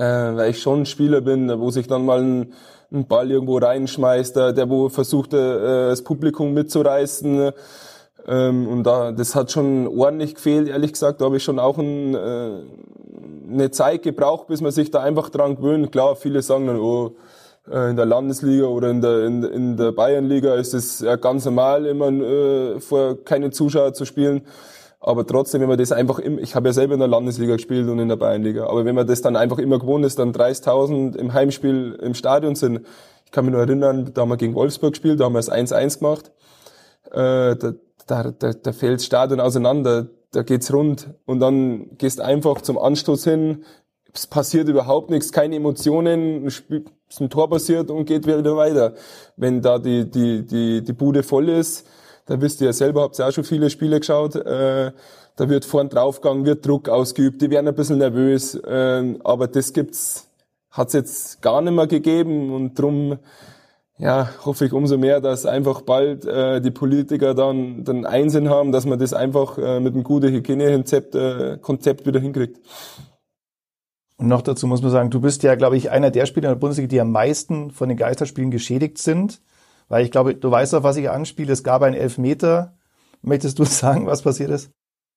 [0.00, 2.54] weil ich schon ein Spieler bin, wo sich dann mal ein,
[2.92, 7.50] ein Ball irgendwo reinschmeißt, der, der wo versucht, äh, das Publikum mitzureißen.
[8.28, 11.20] Ähm, und da, das hat schon ordentlich gefehlt, ehrlich gesagt.
[11.20, 12.60] Da habe ich schon auch ein, äh,
[13.50, 15.92] eine Zeit gebraucht, bis man sich da einfach dran gewöhnt.
[15.92, 17.16] Klar, viele sagen dann, oh,
[17.70, 21.44] äh, in der Landesliga oder in der, in, in der Bayernliga ist es ja ganz
[21.44, 24.42] normal, immer äh, vor keine Zuschauer zu spielen.
[24.98, 27.88] Aber trotzdem, wenn man das einfach, im, ich habe ja selber in der Landesliga gespielt
[27.88, 31.16] und in der Bayernliga, aber wenn man das dann einfach immer gewohnt ist, dann 30.000
[31.16, 32.80] im Heimspiel im Stadion sind.
[33.24, 35.50] Ich kann mich nur erinnern, da haben wir gegen Wolfsburg gespielt, da haben wir es
[35.50, 36.32] 1-1 gemacht.
[37.12, 37.56] Äh,
[38.06, 43.24] da, da, da fällt Stadion auseinander, da geht's rund und dann gehst einfach zum Anstoß
[43.24, 43.64] hin,
[44.12, 46.50] es passiert überhaupt nichts, keine Emotionen,
[47.20, 48.94] ein Tor passiert und geht wieder weiter.
[49.36, 51.86] Wenn da die, die, die, die Bude voll ist,
[52.24, 54.92] da wisst ihr ja selber, habt ihr auch schon viele Spiele geschaut, äh,
[55.36, 59.72] da wird vorn draufgegangen, wird Druck ausgeübt, die werden ein bisschen nervös, äh, aber das
[59.72, 60.28] gibt's,
[60.70, 63.18] hat's jetzt gar nicht mehr gegeben und drum
[63.98, 68.70] ja, hoffe ich umso mehr, dass einfach bald äh, die Politiker dann den Einsinn haben,
[68.72, 72.60] dass man das einfach äh, mit einem guten Hygienekonzept äh, Konzept wieder hinkriegt.
[74.18, 76.54] Und noch dazu muss man sagen, du bist ja, glaube ich, einer der Spieler in
[76.54, 79.40] der Bundesliga, die am meisten von den Geisterspielen geschädigt sind.
[79.88, 81.52] Weil ich glaube, du weißt auch, was ich anspiele.
[81.52, 82.76] Es gab einen Elfmeter.
[83.22, 84.70] Möchtest du sagen, was passiert ist?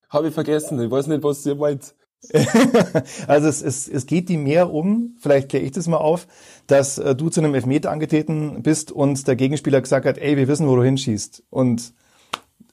[0.08, 0.80] Habe ich vergessen.
[0.80, 1.94] Ich weiß nicht, was ihr meint.
[3.26, 6.26] also es, es, es geht die mehr um, vielleicht kläre ich das mal auf,
[6.66, 10.48] dass äh, du zu einem Elfmeter angetreten bist und der Gegenspieler gesagt hat, ey, wir
[10.48, 11.44] wissen, wo du hinschießt.
[11.50, 11.92] Und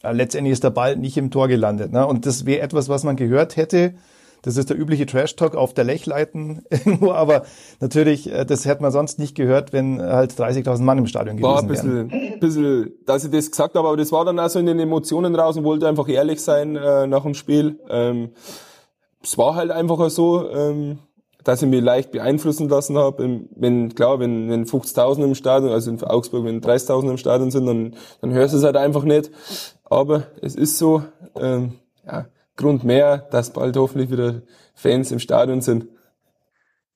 [0.03, 1.91] äh, letztendlich ist der Ball nicht im Tor gelandet.
[1.91, 2.05] Ne?
[2.05, 3.95] Und das wäre etwas, was man gehört hätte.
[4.43, 7.43] Das ist der übliche Trash-Talk auf der Lechleiten irgendwo, aber
[7.79, 11.49] natürlich, äh, das hätte man sonst nicht gehört, wenn halt 30.000 Mann im Stadion gewesen
[11.49, 12.39] war ein bisschen, wären.
[12.39, 15.35] bisschen, dass ich das gesagt habe, aber das war dann auch so in den Emotionen
[15.35, 17.79] raus und wollte einfach ehrlich sein äh, nach dem Spiel.
[17.89, 18.29] Ähm,
[19.23, 20.99] es war halt einfach so, ähm,
[21.43, 23.47] dass ich mich leicht beeinflussen lassen habe.
[23.55, 27.65] Wenn, klar, wenn, wenn 50.000 im Stadion, also in Augsburg, wenn 30.000 im Stadion sind,
[27.65, 29.31] dann, dann hörst du es halt einfach nicht.
[29.85, 31.03] Aber es ist so,
[31.39, 32.27] ähm, ja,
[32.57, 34.41] Grund mehr, dass bald hoffentlich wieder
[34.73, 35.87] Fans im Stadion sind.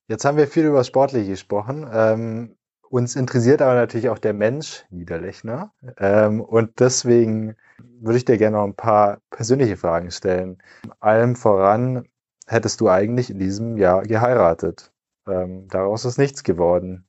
[0.08, 1.88] Jetzt haben wir viel über Sportliche gesprochen.
[1.90, 2.56] Ähm,
[2.90, 5.72] uns interessiert aber natürlich auch der Mensch Niederlechner.
[5.96, 10.58] Ähm, und deswegen würde ich dir gerne noch ein paar persönliche Fragen stellen.
[11.00, 12.06] Allem voran,
[12.46, 14.92] hättest du eigentlich in diesem Jahr geheiratet.
[15.26, 17.06] Ähm, daraus ist nichts geworden.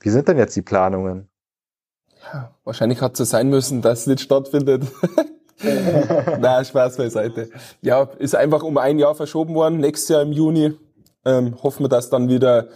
[0.00, 1.28] Wie sind denn jetzt die Planungen?
[2.32, 4.84] Ja, wahrscheinlich hat es so sein müssen, dass es nicht stattfindet.
[6.40, 7.50] Na, Spaß beiseite.
[7.80, 10.76] Ja, ist einfach um ein Jahr verschoben worden, nächstes Jahr im Juni.
[11.24, 12.68] Ähm, hoffen wir, dass dann wieder,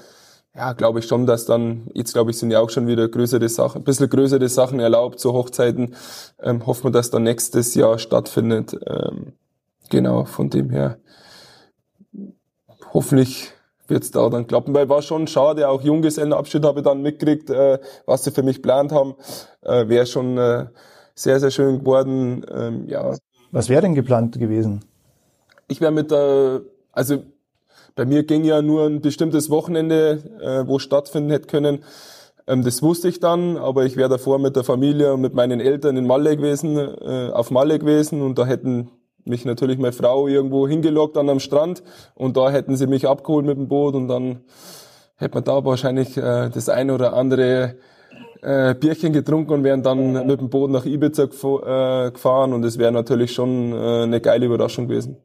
[0.54, 3.48] ja, glaube ich schon, dass dann, jetzt glaube ich, sind ja auch schon wieder größere
[3.48, 5.96] Sachen, ein bisschen größere Sachen erlaubt zu Hochzeiten.
[6.40, 8.78] Ähm, hoffen wir, dass dann nächstes Jahr stattfindet.
[8.86, 9.32] Ähm,
[9.90, 10.98] genau, von dem her
[12.92, 13.52] hoffentlich
[13.88, 17.78] wird's da dann klappen, weil war schon schade, auch Junggesellenabschied habe ich dann mitgekriegt, äh,
[18.04, 19.14] was sie für mich geplant haben,
[19.62, 20.66] äh, wäre schon äh,
[21.14, 23.14] sehr, sehr schön geworden, ähm, ja.
[23.52, 24.84] Was wäre denn geplant gewesen?
[25.68, 27.18] Ich wäre mit der, also
[27.94, 31.82] bei mir ging ja nur ein bestimmtes Wochenende, äh, wo stattfinden hätte können.
[32.46, 35.60] Ähm, das wusste ich dann, aber ich wäre davor mit der Familie und mit meinen
[35.60, 38.90] Eltern in Malle gewesen, äh, auf Malle gewesen und da hätten
[39.26, 41.82] mich natürlich meine Frau irgendwo hingelockt an am Strand
[42.14, 44.40] und da hätten sie mich abgeholt mit dem Boot und dann
[45.16, 47.76] hätte man da wahrscheinlich äh, das eine oder andere
[48.42, 52.78] äh, Bierchen getrunken und wären dann mit dem Boot nach Ibiza äh, gefahren und es
[52.78, 55.16] wäre natürlich schon äh, eine geile Überraschung gewesen.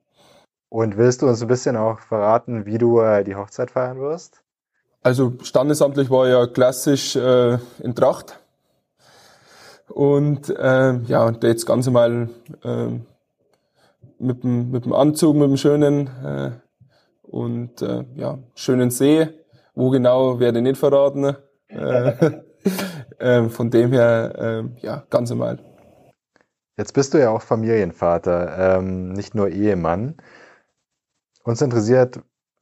[0.69, 4.41] Und willst du uns ein bisschen auch verraten, wie du äh, die Hochzeit feiern wirst?
[5.03, 8.39] Also standesamtlich war ja klassisch äh, in Tracht.
[9.89, 12.29] Und äh, ja, und jetzt ganz normal
[12.63, 12.87] äh,
[14.21, 16.51] mit dem, mit dem Anzug, mit dem schönen äh,
[17.23, 19.27] und äh, ja, schönen See.
[19.73, 21.35] Wo genau werde ich nicht verraten.
[21.67, 22.41] Äh,
[23.19, 25.59] äh, von dem her, äh, ja, ganz normal.
[26.77, 30.15] Jetzt bist du ja auch Familienvater, ähm, nicht nur Ehemann.
[31.43, 32.19] Uns interessiert,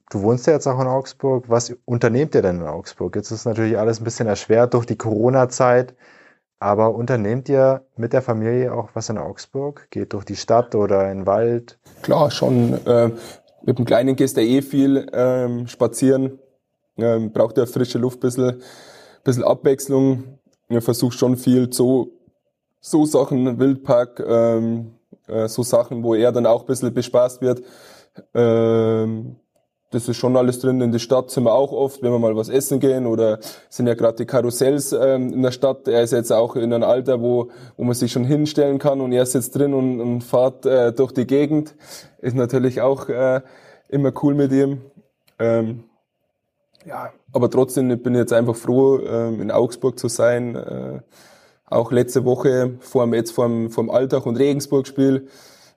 [0.09, 1.45] du wohnst ja jetzt auch in Augsburg.
[1.49, 3.15] Was unternehmt ihr denn in Augsburg?
[3.15, 5.95] Jetzt ist natürlich alles ein bisschen erschwert durch die Corona-Zeit.
[6.59, 9.87] Aber unternehmt ihr mit der Familie auch was in Augsburg?
[9.91, 11.79] Geht durch die Stadt oder in den Wald?
[12.01, 12.73] Klar, schon.
[12.85, 13.11] Äh,
[13.63, 16.39] mit dem Kleinen gehst du eh viel ähm, spazieren.
[16.97, 18.61] Ähm, braucht ja frische Luft, bisschen,
[19.23, 20.39] bisschen Abwechslung.
[20.67, 22.11] Ich versuche schon viel so,
[22.81, 24.95] so Sachen, Wildpark, ähm,
[25.27, 27.63] äh, so Sachen, wo er dann auch ein bisschen bespaßt wird.
[28.33, 29.37] Ähm,
[29.91, 30.81] das ist schon alles drin.
[30.81, 33.87] In der Stadt sind wir auch oft, wenn wir mal was essen gehen oder sind
[33.87, 35.87] ja gerade die Karussells ähm, in der Stadt.
[35.87, 39.11] Er ist jetzt auch in einem Alter, wo, wo man sich schon hinstellen kann und
[39.11, 41.75] er sitzt drin und, und fährt äh, durch die Gegend.
[42.19, 43.41] Ist natürlich auch äh,
[43.89, 44.81] immer cool mit ihm.
[45.39, 45.85] Ähm,
[46.85, 50.55] ja, aber trotzdem ich bin jetzt einfach froh, ähm, in Augsburg zu sein.
[50.55, 50.99] Äh,
[51.65, 55.27] auch letzte Woche vor dem, jetzt vor dem, vor dem Alltag und Regensburg-Spiel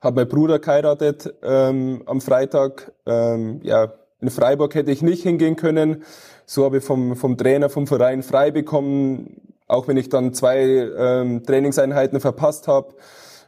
[0.03, 2.93] hat mein Bruder geheiratet ähm, am Freitag.
[3.07, 3.93] Ähm, ja,
[4.23, 6.05] in Freiburg hätte ich nicht hingehen können.
[6.47, 10.63] So habe ich vom, vom Trainer, vom Verein frei bekommen, auch wenn ich dann zwei
[10.97, 12.95] ähm, Trainingseinheiten verpasst habe.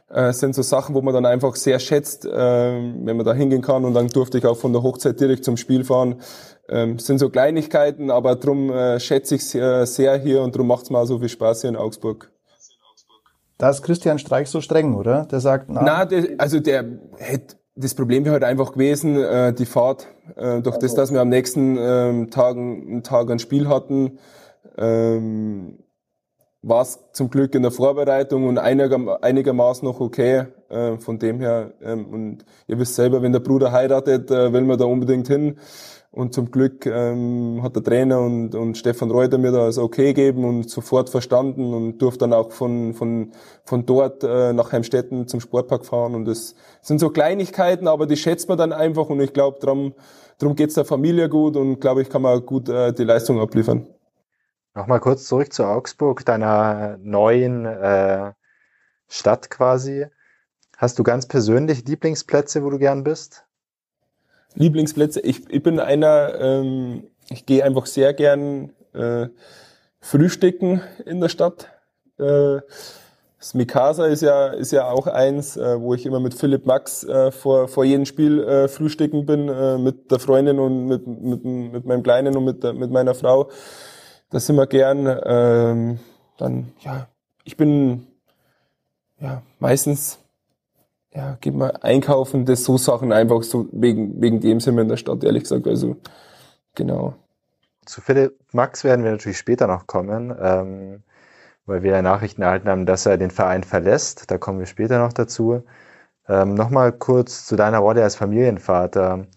[0.09, 3.61] Äh, sind so Sachen, wo man dann einfach sehr schätzt, äh, wenn man da hingehen
[3.61, 3.85] kann.
[3.85, 6.21] Und dann durfte ich auch von der Hochzeit direkt zum Spiel fahren.
[6.67, 10.83] Ähm, sind so Kleinigkeiten, aber drum äh, schätze ich sehr, sehr hier und drum macht
[10.83, 12.31] es mir auch so viel Spaß hier in Augsburg.
[13.57, 15.25] Da ist Christian Streich so streng, oder?
[15.25, 16.83] Der sagt, na, na der, also der
[17.17, 20.07] hätte das Problem wäre halt einfach gewesen, äh, die Fahrt,
[20.37, 24.17] äh, durch das, dass wir am nächsten ähm, Tag, einen Tag ein Spiel hatten,
[24.77, 25.79] ähm,
[26.61, 30.45] war es zum Glück in der Vorbereitung und einiger, einigermaßen noch okay.
[30.69, 34.61] Äh, von dem her, ähm, und ihr wisst selber, wenn der Bruder heiratet, äh, will
[34.61, 35.57] man da unbedingt hin.
[36.15, 40.13] Und zum Glück ähm, hat der Trainer und, und Stefan Reuter mir da das okay
[40.13, 43.33] gegeben und sofort verstanden und durfte dann auch von, von,
[43.65, 46.15] von dort äh, nach Heimstetten zum Sportpark fahren.
[46.15, 49.93] Und das sind so Kleinigkeiten, aber die schätzt man dann einfach und ich glaube, darum,
[50.37, 53.85] darum geht's der Familie gut und glaube ich, kann man gut äh, die Leistung abliefern.
[54.73, 58.31] Nochmal kurz zurück zu Augsburg, deiner neuen äh,
[59.09, 60.05] Stadt quasi.
[60.77, 63.43] Hast du ganz persönlich Lieblingsplätze, wo du gern bist?
[64.55, 65.21] Lieblingsplätze.
[65.21, 69.27] Ich, ich bin einer, ähm, ich gehe einfach sehr gern äh,
[69.99, 71.69] frühstücken in der Stadt.
[72.17, 72.61] Äh,
[73.39, 77.03] das Mikasa ist ja, ist ja auch eins, äh, wo ich immer mit Philipp Max
[77.03, 81.45] äh, vor, vor jedem Spiel äh, frühstücken bin, äh, mit der Freundin und mit, mit,
[81.45, 83.49] mit meinem Kleinen und mit, mit meiner Frau.
[84.31, 85.05] Das sind wir gern.
[85.23, 85.99] Ähm,
[86.37, 87.07] dann, ja,
[87.43, 88.07] ich bin
[89.19, 90.19] ja meistens
[91.15, 94.89] ja, geht mal einkaufen, das so Sachen einfach so, wegen, wegen dem sind wir in
[94.89, 95.67] der Stadt, ehrlich gesagt.
[95.67, 95.95] Also,
[96.75, 97.15] genau.
[97.85, 101.03] Zu Philipp Max werden wir natürlich später noch kommen, ähm,
[101.65, 104.29] weil wir ja Nachrichten erhalten haben, dass er den Verein verlässt.
[104.31, 105.63] Da kommen wir später noch dazu.
[106.27, 109.27] Ähm, Nochmal kurz zu deiner Rolle als Familienvater.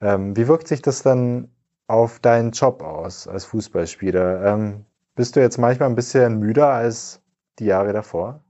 [0.00, 1.48] Ähm, wie wirkt sich das dann
[1.86, 4.44] auf deinen Job aus als Fußballspieler?
[4.44, 4.84] Ähm,
[5.14, 7.22] bist du jetzt manchmal ein bisschen müder als
[7.58, 8.43] die Jahre davor?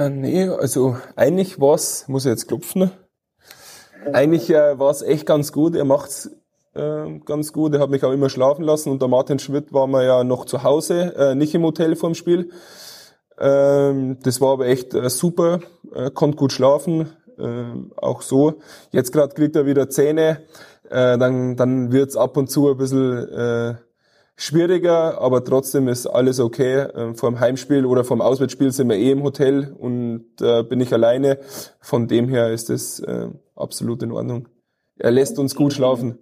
[0.00, 2.90] Äh, nee, also eigentlich war's, muss ich jetzt klopfen.
[4.14, 5.76] Eigentlich äh, war es echt ganz gut.
[5.76, 6.30] Er macht's
[6.74, 7.74] äh, ganz gut.
[7.74, 8.90] Er hat mich auch immer schlafen lassen.
[8.90, 12.14] Und der Martin Schmidt war mir ja noch zu Hause, äh, nicht im Hotel vorm
[12.14, 12.50] Spiel.
[13.38, 15.60] Ähm, das war aber echt äh, super.
[15.92, 17.64] Er konnte gut schlafen, äh,
[17.98, 18.54] auch so.
[18.92, 20.40] Jetzt gerade kriegt er wieder Zähne.
[20.88, 23.74] Äh, dann dann wird's ab und zu ein bisschen äh,
[24.40, 26.86] schwieriger, aber trotzdem ist alles okay.
[26.94, 30.62] Ähm, vor dem Heimspiel oder vor dem Auswärtsspiel sind wir eh im Hotel und äh,
[30.62, 31.38] bin ich alleine.
[31.80, 34.48] Von dem her ist es äh, absolut in Ordnung.
[34.98, 36.18] Er lässt uns gut schlafen.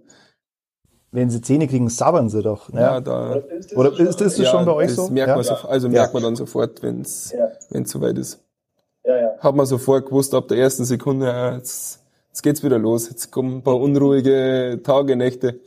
[1.11, 2.71] Wenn sie Zähne kriegen, sabbern sie doch.
[2.71, 2.81] Ne?
[2.81, 3.41] Ja, da,
[3.77, 5.09] oder ist das, ja, schon bei euch das so?
[5.11, 5.35] Merkt ja?
[5.37, 7.51] man so also merkt man dann sofort, wenn es ja.
[7.71, 8.45] wenn's soweit ist.
[9.05, 9.31] Ja, ja.
[9.39, 13.09] Hat man sofort gewusst, ab der ersten Sekunde, ja, jetzt, jetzt geht's wieder los.
[13.09, 15.61] Jetzt kommen ein paar unruhige Tage, Nächte.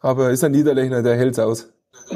[0.00, 1.72] Aber ist ein Niederlechner, der hält's aus.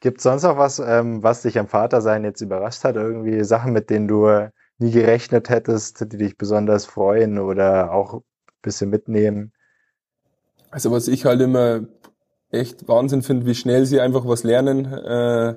[0.00, 2.96] Gibt es sonst noch was, ähm, was dich am Vatersein jetzt überrascht hat?
[2.96, 8.22] Irgendwie Sachen, mit denen du nie gerechnet hättest, die dich besonders freuen oder auch ein
[8.62, 9.52] bisschen mitnehmen?
[10.70, 11.80] Also was ich halt immer
[12.50, 14.84] echt Wahnsinn finde, wie schnell sie einfach was lernen.
[14.92, 15.54] Äh,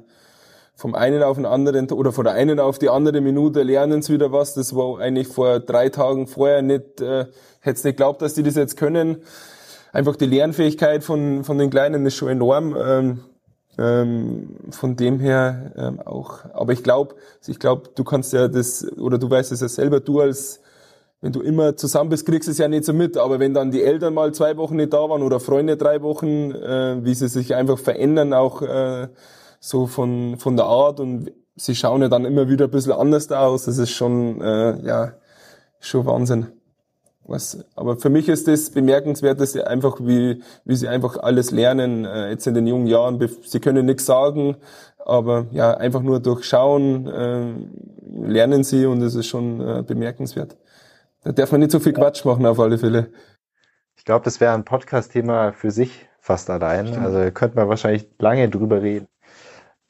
[0.75, 4.13] vom einen auf den anderen oder von der einen auf die andere Minute lernen sie
[4.13, 4.53] wieder was.
[4.53, 7.25] Das war eigentlich vor drei Tagen vorher nicht, äh,
[7.59, 9.21] hätte nicht geglaubt, dass die das jetzt können
[9.91, 12.75] einfach die Lernfähigkeit von, von den Kleinen ist schon enorm.
[12.77, 13.19] Ähm,
[13.79, 16.45] ähm, von dem her ähm, auch.
[16.53, 17.15] Aber ich glaube,
[17.47, 20.59] ich glaube, du kannst ja das, oder du weißt es ja selber, du als,
[21.21, 23.17] wenn du immer zusammen bist, kriegst du es ja nicht so mit.
[23.17, 26.51] Aber wenn dann die Eltern mal zwei Wochen nicht da waren oder Freunde drei Wochen,
[26.51, 29.07] äh, wie sie sich einfach verändern, auch äh,
[29.61, 33.31] so von, von der Art und sie schauen ja dann immer wieder ein bisschen anders
[33.31, 33.65] aus.
[33.65, 35.13] Das ist schon, äh, ja,
[35.79, 36.58] schon Wahnsinn.
[37.29, 41.51] Was, aber für mich ist das bemerkenswert, dass sie einfach, wie, wie sie einfach alles
[41.51, 43.19] lernen, äh, jetzt in den jungen Jahren.
[43.45, 44.57] Sie können nichts sagen,
[44.97, 47.53] aber ja, einfach nur durchschauen, äh,
[48.31, 50.57] lernen sie und das ist schon äh, bemerkenswert.
[51.23, 53.11] Da darf man nicht so viel Quatsch machen, auf alle Fälle.
[53.95, 56.87] Ich glaube, das wäre ein Podcast-Thema für sich fast allein.
[56.87, 57.05] Stimmt.
[57.05, 59.07] Also könnte man wahrscheinlich lange drüber reden.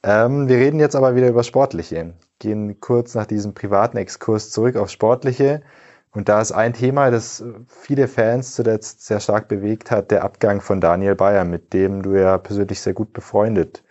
[0.04, 2.16] Ähm, wir reden jetzt aber wieder über Sportliche.
[2.40, 5.62] Gehen kurz nach diesem privaten Exkurs zurück auf Sportliche.
[6.12, 10.62] Und da ist ein Thema, das viele Fans zuletzt sehr stark bewegt hat, der Abgang
[10.62, 13.84] von Daniel Bayer, mit dem du ja persönlich sehr gut befreundet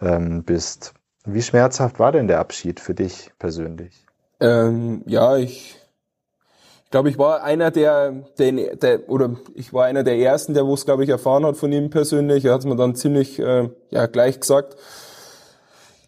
[0.00, 0.94] ähm, bist.
[1.24, 4.06] Wie schmerzhaft war denn der Abschied für dich persönlich?
[4.40, 5.78] Ähm, ja, ich
[6.88, 10.64] ich glaube, ich war einer der, der, der, oder ich war einer der ersten, der
[10.64, 12.46] wo es, glaube ich, erfahren hat von ihm persönlich.
[12.46, 14.74] Er hat es mir dann ziemlich äh, ja, gleich gesagt.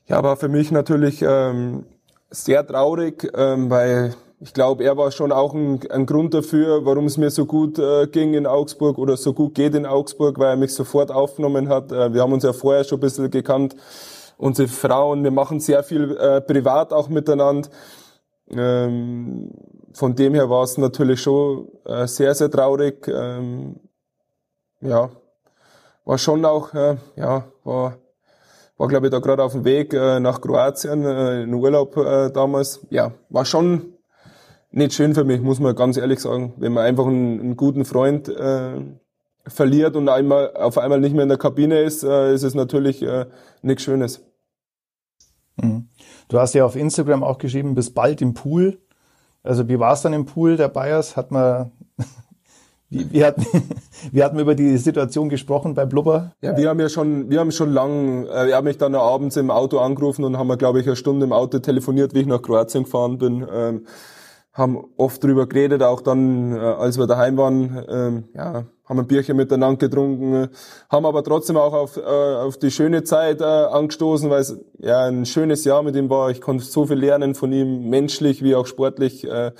[0.06, 1.84] Ja, war für mich natürlich ähm,
[2.30, 7.04] sehr traurig, ähm, weil ich glaube, er war schon auch ein, ein Grund dafür, warum
[7.04, 10.50] es mir so gut äh, ging in Augsburg oder so gut geht in Augsburg, weil
[10.50, 11.92] er mich sofort aufgenommen hat.
[11.92, 13.76] Äh, wir haben uns ja vorher schon ein bisschen gekannt,
[14.38, 17.68] unsere Frauen, wir machen sehr viel äh, privat auch miteinander.
[18.48, 19.52] Ähm,
[19.92, 23.06] von dem her war es natürlich schon äh, sehr, sehr traurig.
[23.08, 23.78] Ähm,
[24.80, 25.10] ja,
[26.06, 27.98] war schon auch, äh, ja, war,
[28.78, 32.30] war glaube ich da gerade auf dem Weg äh, nach Kroatien äh, in Urlaub äh,
[32.30, 32.80] damals.
[32.88, 33.99] Ja, war schon
[34.72, 36.54] nicht schön für mich, muss man ganz ehrlich sagen.
[36.56, 38.72] Wenn man einfach einen, einen guten Freund äh,
[39.46, 43.02] verliert und einmal, auf einmal nicht mehr in der Kabine ist, äh, ist es natürlich
[43.02, 43.26] äh,
[43.62, 44.22] nichts Schönes.
[45.56, 45.88] Mhm.
[46.28, 48.78] Du hast ja auf Instagram auch geschrieben, bis bald im Pool.
[49.42, 51.16] Also wie war es dann im Pool der Bayers?
[51.16, 51.72] Hat man
[52.90, 53.44] wie, wie hatten
[54.12, 56.32] wir über die Situation gesprochen bei Blubber?
[56.42, 59.36] Ja, wir haben ja schon, wir haben schon lang, äh, wir haben mich dann abends
[59.36, 62.42] im Auto angerufen und haben, glaube ich, eine Stunde im Auto telefoniert, wie ich nach
[62.42, 63.46] Kroatien gefahren bin.
[63.52, 63.86] Ähm,
[64.60, 69.06] haben oft drüber geredet, auch dann, äh, als wir daheim waren, ähm, ja, haben ein
[69.06, 70.48] Bierchen miteinander getrunken,
[70.88, 75.06] haben aber trotzdem auch auf, äh, auf die schöne Zeit äh, angestoßen, weil es ja
[75.06, 76.30] ein schönes Jahr mit ihm war.
[76.30, 79.24] Ich konnte so viel lernen von ihm, menschlich wie auch sportlich.
[79.24, 79.52] Äh,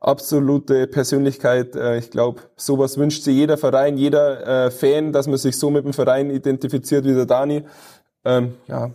[0.00, 1.74] absolute Persönlichkeit.
[1.74, 5.70] Äh, ich glaube, sowas wünscht sich jeder Verein, jeder äh, Fan, dass man sich so
[5.70, 7.64] mit dem Verein identifiziert wie der Dani.
[8.24, 8.90] Ähm, ja,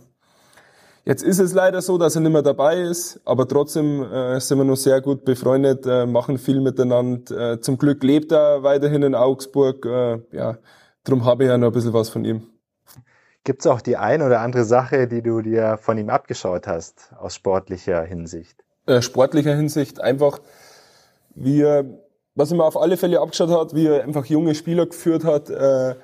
[1.06, 4.56] Jetzt ist es leider so, dass er nicht mehr dabei ist, aber trotzdem äh, sind
[4.56, 7.52] wir noch sehr gut befreundet, äh, machen viel miteinander.
[7.52, 9.84] Äh, zum Glück lebt er weiterhin in Augsburg.
[9.84, 10.56] Äh, ja,
[11.04, 12.46] darum habe ich ja noch ein bisschen was von ihm.
[13.44, 17.12] Gibt es auch die ein oder andere Sache, die du dir von ihm abgeschaut hast,
[17.18, 18.64] aus sportlicher Hinsicht?
[18.86, 20.38] Äh, sportlicher Hinsicht einfach,
[21.34, 21.84] wie er,
[22.34, 25.50] was er mir auf alle Fälle abgeschaut hat, wie er einfach junge Spieler geführt hat,
[25.50, 25.96] äh,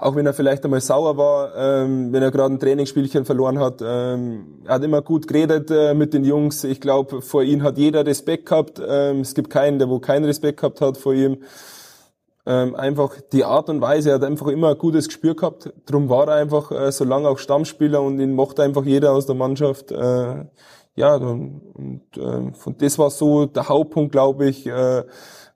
[0.00, 3.80] auch wenn er vielleicht einmal sauer war, ähm, wenn er gerade ein Trainingsspielchen verloren hat.
[3.82, 6.64] Ähm, er hat immer gut geredet äh, mit den Jungs.
[6.64, 8.80] Ich glaube, vor ihm hat jeder Respekt gehabt.
[8.84, 11.38] Ähm, es gibt keinen, der wo keinen Respekt gehabt hat vor ihm.
[12.46, 15.70] Ähm, einfach die Art und Weise, er hat einfach immer ein gutes Gespür gehabt.
[15.84, 19.26] Drum war er einfach äh, so lange auch Stammspieler und ihn mochte einfach jeder aus
[19.26, 19.92] der Mannschaft.
[19.92, 20.46] Äh,
[20.96, 24.66] ja, und äh, von das war so der Hauptpunkt, glaube ich.
[24.66, 25.04] Äh,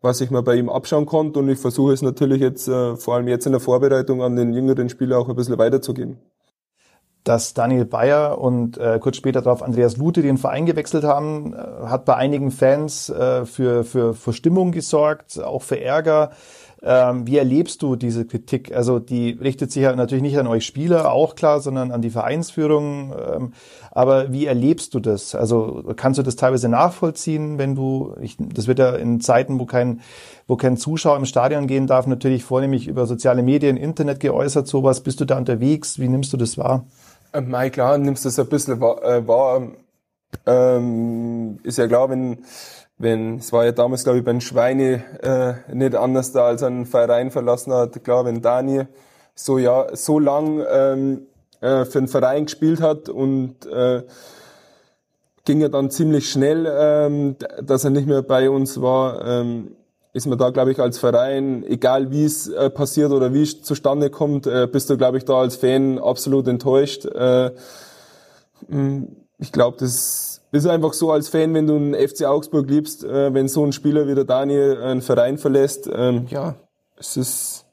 [0.05, 1.41] was ich mir bei ihm abschauen konnte.
[1.41, 4.53] Und ich versuche es natürlich jetzt, äh, vor allem jetzt in der Vorbereitung, an den
[4.53, 6.19] jüngeren Spieler auch ein bisschen weiterzugeben.
[7.25, 11.57] Dass Daniel Bayer und äh, kurz später darauf Andreas Lute den Verein gewechselt haben, äh,
[11.87, 16.33] hat bei einigen Fans äh, für, für, für Stimmung gesorgt, auch für Ärger.
[16.83, 18.77] Ähm, wie erlebst du diese Kritik?
[18.77, 22.11] Also die richtet sich ja natürlich nicht an euch Spieler, auch klar, sondern an die
[22.11, 23.15] Vereinsführung.
[23.27, 23.53] Ähm,
[23.95, 25.35] aber wie erlebst du das?
[25.35, 29.67] Also kannst du das teilweise nachvollziehen, wenn du, ich, das wird ja in Zeiten, wo
[29.67, 30.01] kein,
[30.47, 35.01] wo kein Zuschauer im Stadion gehen darf, natürlich vornehmlich über soziale Medien, Internet geäußert, sowas.
[35.01, 35.99] Bist du da unterwegs?
[36.01, 36.85] Wie nimmst du das wahr?
[37.33, 39.03] Ähm, Mai, klar, nimmst du das ein bisschen wahr.
[39.03, 39.63] Äh, wahr.
[40.47, 42.39] Ähm, ist ja klar, wenn
[42.97, 46.69] wenn, es war ja damals, glaube ich, beim Schweine äh, nicht anders da, als er
[46.69, 48.05] einen Verein verlassen hat.
[48.05, 48.85] Klar, wenn Dani
[49.35, 51.27] so ja so lang ähm,
[51.65, 54.03] äh, für einen Verein gespielt hat und äh,
[55.45, 59.77] ging ja dann ziemlich schnell, ähm, dass er nicht mehr bei uns war, ähm,
[60.13, 63.63] ist man da, glaube ich, als Verein, egal wie es äh, passiert oder wie es
[63.63, 67.07] zustande kommt, äh, bist du, glaube ich, da als Fan absolut enttäuscht.
[67.07, 67.51] Äh,
[69.39, 73.35] ich glaube, das ist einfach so als Fan, wenn du einen FC Augsburg liebst, äh,
[73.35, 76.55] wenn so ein Spieler wie der Daniel einen Verein verlässt, ähm, ja,
[76.97, 77.67] es ist,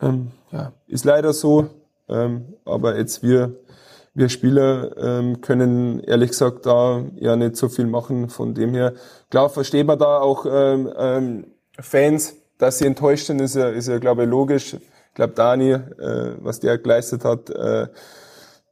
[0.00, 1.68] ähm, ja, ist leider so.
[2.08, 3.56] Ähm, aber jetzt wir,
[4.14, 8.28] wir Spieler ähm, können ehrlich gesagt da ja nicht so viel machen.
[8.28, 8.94] Von dem her,
[9.30, 11.46] klar versteht man da auch ähm, ähm,
[11.78, 14.74] Fans, dass sie enttäuscht sind, ist ja, ist ja glaube ich, logisch.
[14.74, 15.80] Ich glaube, Dani, äh,
[16.38, 17.88] was der geleistet hat, äh,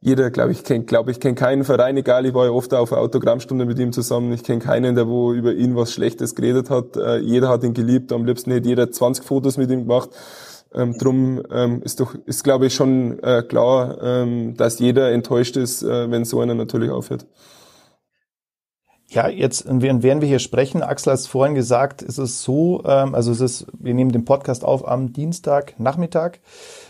[0.03, 2.91] jeder, glaube ich, kennt, glaube ich, kennt keinen Verein, egal, ich war ja oft auf
[2.91, 6.97] Autogrammstunde mit ihm zusammen, ich kenne keinen, der wo über ihn was Schlechtes geredet hat.
[6.97, 10.09] Äh, jeder hat ihn geliebt, am liebsten hätte jeder 20 Fotos mit ihm gemacht.
[10.73, 15.57] Ähm, drum ähm, ist doch, ist glaube ich schon äh, klar, ähm, dass jeder enttäuscht
[15.57, 17.25] ist, äh, wenn so einer natürlich aufhört.
[19.09, 23.13] Ja, jetzt, während wir hier sprechen, Axel hat es vorhin gesagt, ist es so, ähm,
[23.13, 26.39] also es ist, wir nehmen den Podcast auf am Dienstag Nachmittag,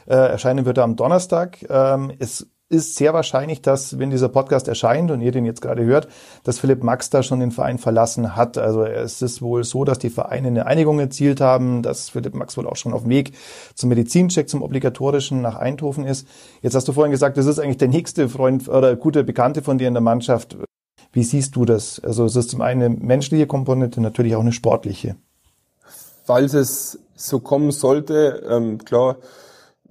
[0.05, 1.65] äh, erscheinen wird er am Donnerstag.
[1.67, 5.83] Ähm, es ist sehr wahrscheinlich, dass, wenn dieser Podcast erscheint und ihr den jetzt gerade
[5.83, 6.07] hört,
[6.43, 8.57] dass Philipp Max da schon den Verein verlassen hat.
[8.57, 12.57] Also es ist wohl so, dass die Vereine eine Einigung erzielt haben, dass Philipp Max
[12.57, 13.33] wohl auch schon auf dem Weg
[13.75, 16.27] zum Medizincheck, zum obligatorischen nach Eindhoven ist.
[16.61, 19.77] Jetzt hast du vorhin gesagt, das ist eigentlich der nächste Freund oder gute Bekannte von
[19.77, 20.57] dir in der Mannschaft.
[21.11, 21.99] Wie siehst du das?
[21.99, 25.17] Also es ist zum einen eine menschliche Komponente, natürlich auch eine sportliche.
[26.23, 29.17] Falls es so kommen sollte, ähm, klar,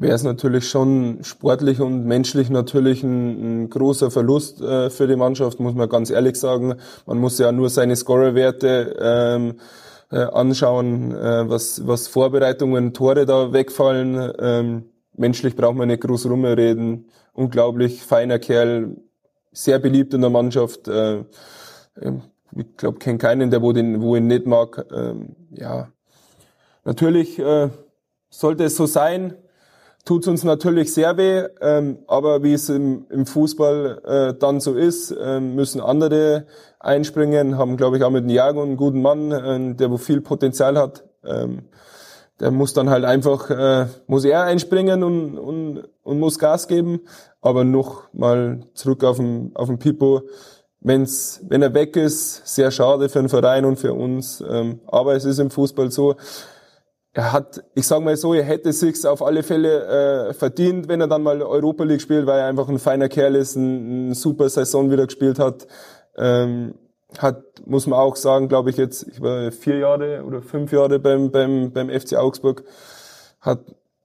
[0.01, 5.16] wäre es natürlich schon sportlich und menschlich natürlich ein, ein großer Verlust äh, für die
[5.16, 6.76] Mannschaft, muss man ganz ehrlich sagen.
[7.07, 9.61] Man muss ja nur seine Scorerwerte ähm,
[10.11, 14.32] äh, anschauen, äh, was, was Vorbereitungen, Tore da wegfallen.
[14.38, 14.84] Ähm,
[15.16, 17.07] menschlich braucht man nicht groß rumreden.
[17.34, 18.96] Unglaublich feiner Kerl,
[19.53, 20.88] sehr beliebt in der Mannschaft.
[20.88, 21.24] Äh,
[22.01, 22.22] ähm,
[22.57, 24.86] ich glaube, kenne keinen, der wo, den, wo ihn nicht mag.
[24.92, 25.88] Ähm, ja,
[26.84, 27.68] natürlich äh,
[28.30, 29.34] sollte es so sein
[30.05, 34.74] tut uns natürlich sehr weh, ähm, aber wie es im, im Fußball äh, dann so
[34.74, 36.46] ist, äh, müssen andere
[36.78, 40.20] einspringen, haben glaube ich auch mit dem Jago einen guten Mann, äh, der wo viel
[40.20, 41.05] Potenzial hat.
[41.24, 41.68] Ähm,
[42.40, 47.01] der muss dann halt einfach, äh, muss er einspringen und, und, und muss Gas geben.
[47.42, 50.22] Aber noch mal zurück auf den, auf den Pipo.
[50.80, 54.42] Wenn's, wenn er weg ist, sehr schade für den Verein und für uns.
[54.48, 56.16] Ähm, aber es ist im Fußball so,
[57.12, 61.00] er hat, ich sage mal so, er hätte sich's auf alle Fälle äh, verdient, wenn
[61.00, 64.14] er dann mal Europa League spielt, weil er einfach ein feiner Kerl ist, ein, ein
[64.14, 65.66] super Saison wieder gespielt hat.
[66.16, 66.74] Ähm,
[67.18, 71.00] hat, muss man auch sagen, glaube ich jetzt, ich war vier Jahre oder fünf Jahre
[71.00, 72.62] beim, beim, beim FC Augsburg,
[73.40, 73.61] hat,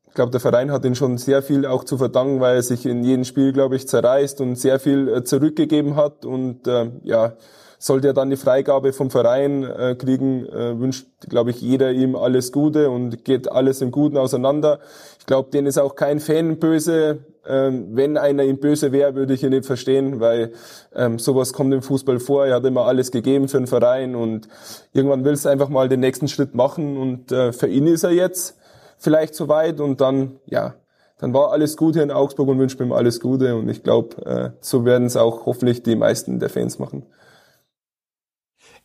[0.07, 2.87] ich glaube, der Verein hat ihn schon sehr viel auch zu verdanken, weil er sich
[2.87, 7.33] in jedem Spiel, glaube ich, zerreißt und sehr viel äh, zurückgegeben hat und äh, ja,
[7.77, 12.15] sollte er dann die Freigabe vom Verein äh, kriegen, äh, wünscht, glaube ich, jeder ihm
[12.15, 14.79] alles Gute und geht alles im Guten auseinander.
[15.19, 17.19] Ich glaube, denen ist auch kein Fan böse.
[17.47, 20.53] Ähm, wenn einer ihm böse wäre, würde ich ihn nicht verstehen, weil
[20.95, 22.45] ähm, sowas kommt im Fußball vor.
[22.45, 24.47] Er hat immer alles gegeben für den Verein und
[24.93, 28.11] irgendwann will es einfach mal den nächsten Schritt machen und äh, für ihn ist er
[28.11, 28.57] jetzt
[28.97, 30.73] vielleicht soweit und dann, ja,
[31.19, 34.25] dann war alles gut hier in Augsburg und wünscht ihm alles Gute und ich glaube,
[34.25, 37.05] äh, so werden es auch hoffentlich die meisten der Fans machen.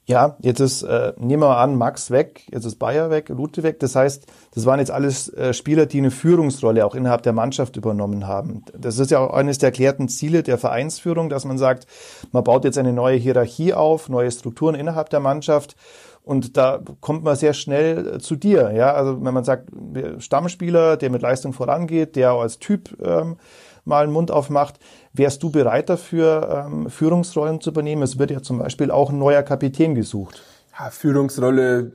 [0.06, 3.62] Ja, jetzt ist, äh, nehmen wir mal an, Max weg, jetzt ist Bayer weg, Lute
[3.62, 3.78] weg.
[3.78, 7.76] Das heißt, das waren jetzt alles äh, Spieler, die eine Führungsrolle auch innerhalb der Mannschaft
[7.76, 8.64] übernommen haben.
[8.76, 11.86] Das ist ja auch eines der erklärten Ziele der Vereinsführung, dass man sagt,
[12.32, 15.76] man baut jetzt eine neue Hierarchie auf, neue Strukturen innerhalb der Mannschaft.
[16.22, 18.72] Und da kommt man sehr schnell äh, zu dir.
[18.74, 19.70] Ja, also wenn man sagt,
[20.18, 23.36] Stammspieler, der mit Leistung vorangeht, der als Typ ähm,
[23.84, 24.78] mal einen Mund aufmacht.
[25.12, 28.02] Wärst du bereit dafür, ähm, Führungsrollen zu übernehmen?
[28.02, 30.42] Es wird ja zum Beispiel auch ein neuer Kapitän gesucht.
[30.78, 31.92] Ja, Führungsrolle,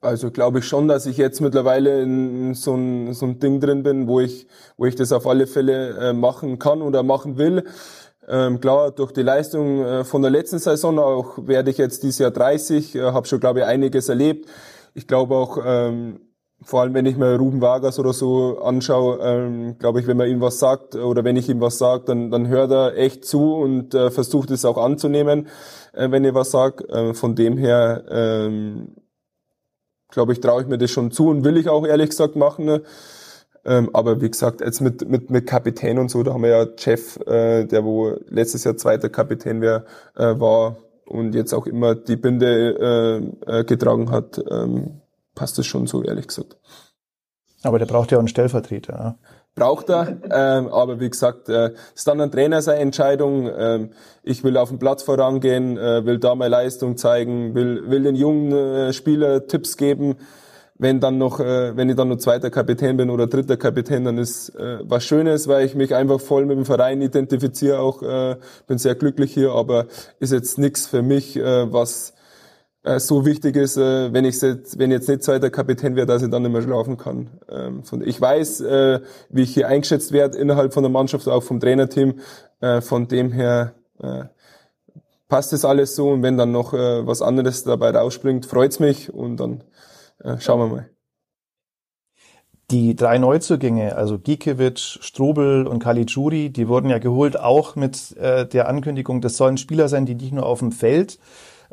[0.00, 3.82] also glaube ich schon, dass ich jetzt mittlerweile in so ein, so ein Ding drin
[3.82, 7.64] bin, wo ich, wo ich das auf alle Fälle äh, machen kann oder machen will.
[8.28, 12.18] Ähm, klar, durch die Leistung äh, von der letzten Saison auch werde ich jetzt dieses
[12.18, 14.48] Jahr 30, äh, habe schon, glaube ich, einiges erlebt.
[14.94, 16.20] Ich glaube auch, ähm,
[16.64, 20.28] vor allem wenn ich mir Ruben Vargas oder so anschaue, ähm, glaube ich, wenn man
[20.28, 23.54] ihm was sagt oder wenn ich ihm was sage, dann, dann hört er echt zu
[23.54, 25.48] und äh, versucht es auch anzunehmen,
[25.92, 26.88] äh, wenn ich was sage.
[26.88, 28.96] Äh, von dem her, ähm,
[30.10, 32.64] glaube ich, traue ich mir das schon zu und will ich auch ehrlich gesagt machen.
[32.64, 32.82] Ne?
[33.64, 36.66] Ähm, aber wie gesagt, jetzt mit, mit, mit Kapitän und so, da haben wir ja
[36.78, 39.84] Jeff, äh, der wo letztes Jahr zweiter Kapitän wär,
[40.16, 44.42] äh, war und jetzt auch immer die Binde äh, äh, getragen hat.
[44.50, 45.01] Ähm,
[45.34, 46.56] passt es schon so, ehrlich gesagt.
[47.62, 48.92] Aber der braucht ja auch einen Stellvertreter.
[48.92, 49.18] Ja?
[49.54, 53.50] Braucht er, ähm, aber wie gesagt, äh, ist dann ein Trainer seine Entscheidung.
[53.54, 53.90] Ähm,
[54.22, 58.16] ich will auf den Platz vorangehen, äh, will da meine Leistung zeigen, will, will den
[58.16, 60.16] jungen äh, Spieler Tipps geben.
[60.78, 64.16] Wenn dann noch, äh, wenn ich dann noch zweiter Kapitän bin oder dritter Kapitän, dann
[64.16, 67.78] ist äh, was Schönes, weil ich mich einfach voll mit dem Verein identifiziere.
[67.78, 69.86] Auch äh, bin sehr glücklich hier, aber
[70.18, 72.14] ist jetzt nichts für mich, äh, was
[72.84, 76.22] äh, so wichtig ist, äh, wenn ich jetzt, wenn jetzt nicht zweiter Kapitän wäre, dass
[76.22, 77.30] ich dann nicht mehr schlafen kann.
[77.48, 81.42] Ähm, von, ich weiß, äh, wie ich hier eingeschätzt werde innerhalb von der Mannschaft, auch
[81.42, 82.20] vom Trainerteam.
[82.60, 84.24] Äh, von dem her äh,
[85.28, 89.12] passt das alles so und wenn dann noch äh, was anderes dabei rausspringt, freut's mich
[89.12, 89.64] und dann
[90.22, 90.90] äh, schauen wir mal.
[92.70, 98.46] Die drei Neuzugänge, also Gikiewicz, Strobel und Caligiuri, die wurden ja geholt auch mit äh,
[98.46, 101.18] der Ankündigung, das sollen Spieler sein, die nicht nur auf dem Feld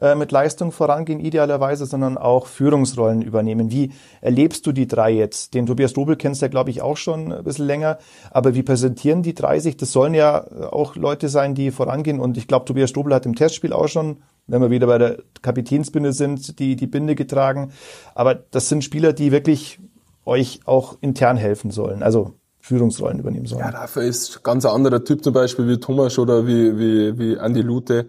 [0.02, 3.72] äh, mit Leistung vorangehen, idealerweise, sondern auch Führungsrollen übernehmen.
[3.72, 3.92] Wie
[4.22, 5.54] erlebst du die drei jetzt?
[5.54, 7.98] Den Tobias Dobel kennst du ja, glaube ich, auch schon ein bisschen länger.
[8.32, 9.78] Aber wie präsentieren die drei sich?
[9.78, 12.20] Das sollen ja auch Leute sein, die vorangehen.
[12.20, 15.18] Und ich glaube, Tobias Dobel hat im Testspiel auch schon, wenn wir wieder bei der
[15.42, 17.72] Kapitänsbinde sind, die, die Binde getragen.
[18.16, 19.80] Aber das sind Spieler, die wirklich
[20.26, 22.04] euch auch intern helfen sollen.
[22.04, 23.62] Also Führungsrollen übernehmen sollen.
[23.62, 27.62] Ja, dafür ist ganz anderer Typ zum Beispiel wie Thomas oder wie, wie, wie Andi
[27.62, 28.08] Lute.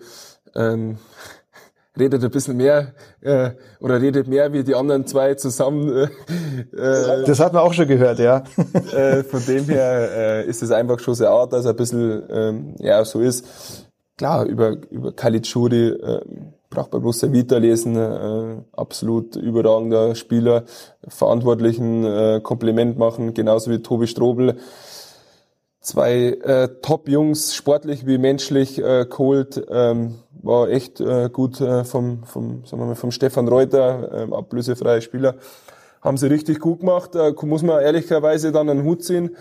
[0.54, 0.98] Ähm,
[1.98, 5.88] redet ein bisschen mehr äh, oder redet mehr wie die anderen zwei zusammen.
[5.88, 8.44] Äh, äh das hat man auch schon gehört, ja.
[8.92, 12.22] äh, von dem her äh, ist es einfach schon sehr Art, dass er ein bisschen
[12.30, 13.86] ähm, ja so ist.
[14.16, 16.20] Klar, über über Khalid Shuri äh,
[16.70, 20.64] braucht man bloß Vita lesen, äh, absolut überragender Spieler,
[21.08, 24.56] Verantwortlichen äh, Kompliment machen, genauso wie Tobi Strobel.
[25.80, 29.66] Zwei äh, Top-Jungs, sportlich wie menschlich äh, geholt.
[29.70, 34.34] Ähm, war echt äh, gut äh, vom, vom, sagen wir mal, vom Stefan Reuter, äh,
[34.34, 35.36] ablösefreier Spieler.
[36.00, 39.36] Haben sie richtig gut gemacht, äh, muss man ehrlicherweise dann einen Hut ziehen.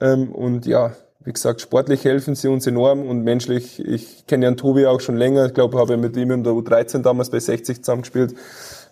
[0.00, 4.52] Ähm, und ja, wie gesagt, sportlich helfen sie uns enorm und menschlich, ich kenne ja
[4.52, 7.84] Tobi auch schon länger, ich glaube, habe mit ihm in der U13 damals bei 60
[7.84, 8.34] zusammengespielt.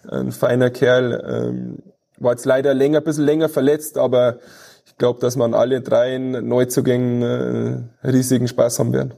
[0.07, 1.79] Ein feiner Kerl, ähm,
[2.19, 4.39] war jetzt leider länger, ein bisschen länger verletzt, aber
[4.87, 7.23] ich glaube, dass man alle drei Neuzugängen
[8.03, 9.15] äh, riesigen Spaß haben werden.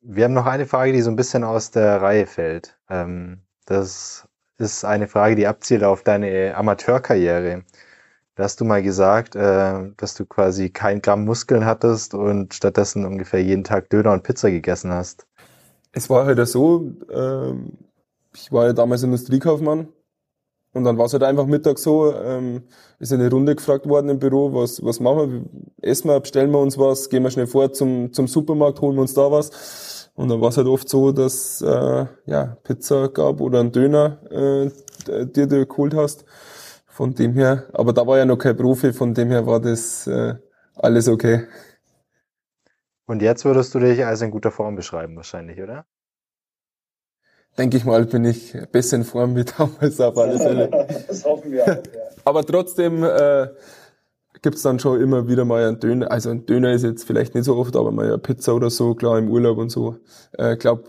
[0.00, 2.78] Wir haben noch eine Frage, die so ein bisschen aus der Reihe fällt.
[2.88, 7.64] Ähm, das ist eine Frage, die abzielt auf deine Amateurkarriere.
[8.34, 13.04] Da hast du mal gesagt, äh, dass du quasi kein Gramm Muskeln hattest und stattdessen
[13.04, 15.26] ungefähr jeden Tag Döner und Pizza gegessen hast.
[15.92, 17.54] Es war halt so, äh,
[18.34, 19.88] ich war ja damals Industriekaufmann
[20.72, 22.62] und dann war es halt einfach Mittag so, ähm,
[22.98, 25.48] ist eine Runde gefragt worden im Büro, was, was machen
[25.80, 28.96] wir, essen wir, bestellen wir uns was, gehen wir schnell vor zum, zum Supermarkt, holen
[28.96, 30.10] wir uns da was.
[30.14, 34.18] Und dann war es halt oft so, dass äh, ja Pizza gab oder ein Döner,
[34.30, 36.24] äh, dir du geholt hast.
[36.86, 40.08] Von dem her, aber da war ja noch kein Profi, von dem her war das
[40.08, 40.34] äh,
[40.74, 41.46] alles okay.
[43.06, 45.86] Und jetzt würdest du dich als in guter Form beschreiben wahrscheinlich, oder?
[47.58, 50.70] Denke ich mal, bin ich besser in Form wie damals auf alle Fälle.
[51.08, 51.82] das hoffen wir auch, ja.
[52.24, 53.48] Aber trotzdem äh,
[54.42, 56.10] gibt's dann schon immer wieder mal einen Döner.
[56.10, 58.94] Also ein Döner ist jetzt vielleicht nicht so oft, aber mal eine Pizza oder so,
[58.94, 59.96] klar im Urlaub und so.
[60.32, 60.84] Ich äh, glaube,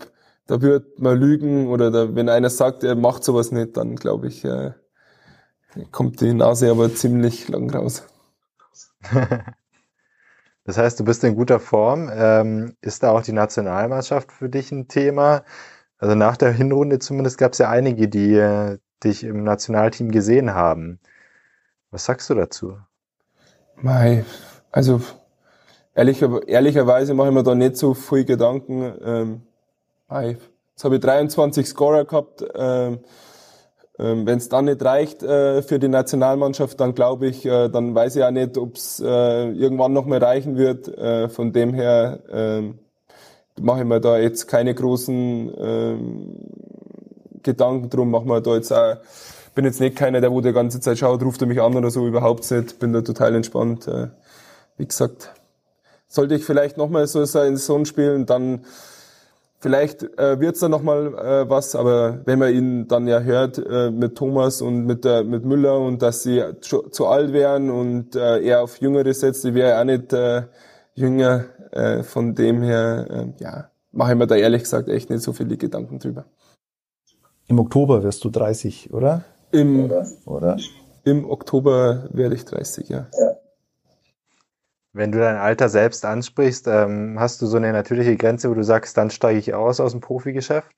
[0.46, 4.28] da wird man lügen oder da, wenn einer sagt, er macht sowas nicht, dann glaube
[4.28, 4.72] ich, äh,
[5.90, 8.04] kommt die Nase aber ziemlich lang raus.
[10.64, 12.10] Das heißt, du bist in guter Form.
[12.12, 15.42] Ähm, ist da auch die Nationalmannschaft für dich ein Thema?
[16.00, 20.54] Also nach der Hinrunde zumindest gab es ja einige, die äh, dich im Nationalteam gesehen
[20.54, 20.98] haben.
[21.90, 22.78] Was sagst du dazu?
[23.76, 24.24] Mei,
[24.72, 25.02] also
[25.94, 28.94] ehrlicher, ehrlicherweise mache ich mir da nicht so viel Gedanken.
[29.04, 29.42] Ähm,
[30.08, 30.38] mei,
[30.70, 32.44] jetzt habe ich 23 Scorer gehabt.
[32.54, 33.00] Ähm,
[33.98, 37.94] ähm, Wenn es dann nicht reicht äh, für die Nationalmannschaft, dann glaube ich, äh, dann
[37.94, 40.88] weiß ich auch nicht, ob es äh, irgendwann noch mehr reichen wird.
[40.88, 42.72] Äh, von dem her äh,
[43.60, 45.96] mache ich mir da jetzt keine großen äh,
[47.42, 48.96] Gedanken drum, mache mir da jetzt auch,
[49.54, 51.90] bin jetzt nicht keiner, der wo die ganze Zeit schaut, ruft er mich an oder
[51.90, 53.88] so, überhaupt nicht, bin da total entspannt.
[53.88, 54.08] Äh,
[54.76, 55.32] wie gesagt,
[56.08, 58.64] sollte ich vielleicht nochmal so eine Saison spielen, dann
[59.62, 63.58] Vielleicht äh, wird es da nochmal äh, was, aber wenn man ihn dann ja hört
[63.58, 67.68] äh, mit Thomas und mit, der, mit Müller und dass sie zu, zu alt wären
[67.68, 70.44] und äh, er auf Jüngere setzt, ich wäre auch nicht äh,
[70.94, 71.44] jünger.
[71.72, 75.32] Äh, von dem her, äh, ja, mache ich mir da ehrlich gesagt echt nicht so
[75.32, 76.24] viele Gedanken drüber.
[77.46, 79.24] Im Oktober wirst du 30, oder?
[79.52, 79.90] Im,
[80.24, 80.56] oder?
[81.04, 83.08] Im Oktober werde ich 30, ja.
[83.18, 83.36] ja.
[84.92, 88.64] Wenn du dein Alter selbst ansprichst, ähm, hast du so eine natürliche Grenze, wo du
[88.64, 90.70] sagst, dann steige ich aus aus dem Profigeschäft?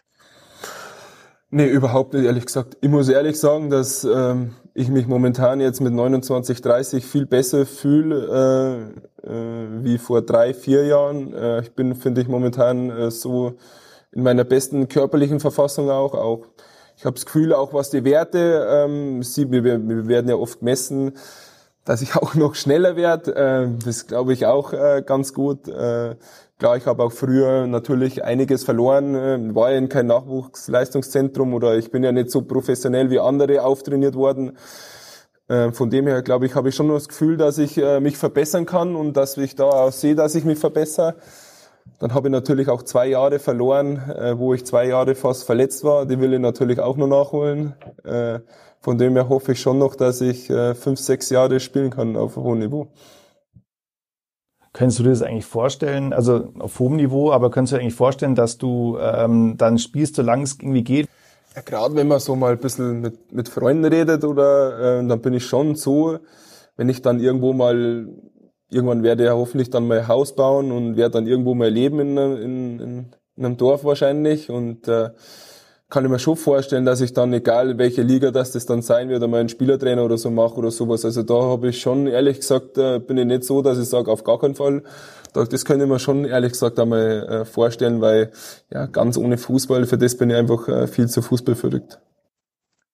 [1.55, 2.79] Nee, überhaupt nicht, ehrlich gesagt.
[2.81, 7.67] Ich muss ehrlich sagen, dass ähm, ich mich momentan jetzt mit 29, 30 viel besser
[7.67, 11.35] fühle äh, äh, wie vor drei, vier Jahren.
[11.35, 13.53] Äh, ich bin, finde ich, momentan äh, so
[14.13, 16.15] in meiner besten körperlichen Verfassung auch.
[16.15, 16.47] auch
[16.97, 20.61] ich habe das Gefühl, auch was die Werte, ähm, sie, wir, wir werden ja oft
[20.61, 21.13] gemessen,
[21.85, 23.37] dass ich auch noch schneller werde.
[23.37, 25.69] Äh, das glaube ich auch äh, ganz gut.
[25.69, 26.17] Äh,
[26.63, 31.77] klar, ich habe auch früher natürlich einiges verloren, äh, war ja in kein Nachwuchsleistungszentrum oder
[31.77, 34.57] ich bin ja nicht so professionell wie andere auftrainiert worden.
[35.49, 38.17] Äh, von dem her, glaube ich, habe ich schon das Gefühl, dass ich äh, mich
[38.17, 41.17] verbessern kann und dass ich da auch sehe, dass ich mich verbessere.
[41.99, 44.01] Dann habe ich natürlich auch zwei Jahre verloren,
[44.37, 46.07] wo ich zwei Jahre fast verletzt war.
[46.07, 47.75] Die will ich natürlich auch noch nachholen.
[48.81, 52.37] Von dem her hoffe ich schon noch, dass ich fünf, sechs Jahre spielen kann auf
[52.37, 52.89] hohem Niveau.
[54.73, 57.95] Könntest du dir das eigentlich vorstellen, also auf hohem Niveau, aber könntest du dir eigentlich
[57.95, 61.09] vorstellen, dass du ähm, dann spielst, solange es irgendwie geht?
[61.55, 65.21] Ja, gerade wenn man so mal ein bisschen mit, mit Freunden redet oder äh, dann
[65.21, 66.19] bin ich schon so,
[66.77, 68.09] wenn ich dann irgendwo mal,
[68.71, 72.17] irgendwann werde ja hoffentlich dann mal Haus bauen und werde dann irgendwo mal leben in,
[72.17, 73.07] in, in,
[73.37, 75.11] in einem Dorf wahrscheinlich und äh,
[75.93, 79.11] kann ich mir schon vorstellen, dass ich dann, egal welche Liga das, das dann sein
[79.11, 81.05] wird, einmal einen Spielertrainer oder so mache oder sowas.
[81.05, 84.11] Also da habe ich schon, ehrlich gesagt, äh, bin ich nicht so, dass ich sage,
[84.11, 84.85] auf gar keinen Fall.
[85.35, 88.31] Das könnte ich mir schon, ehrlich gesagt, einmal äh, vorstellen, weil
[88.71, 92.01] ja ganz ohne Fußball, für das bin ich einfach äh, viel zu Fußball verrückt.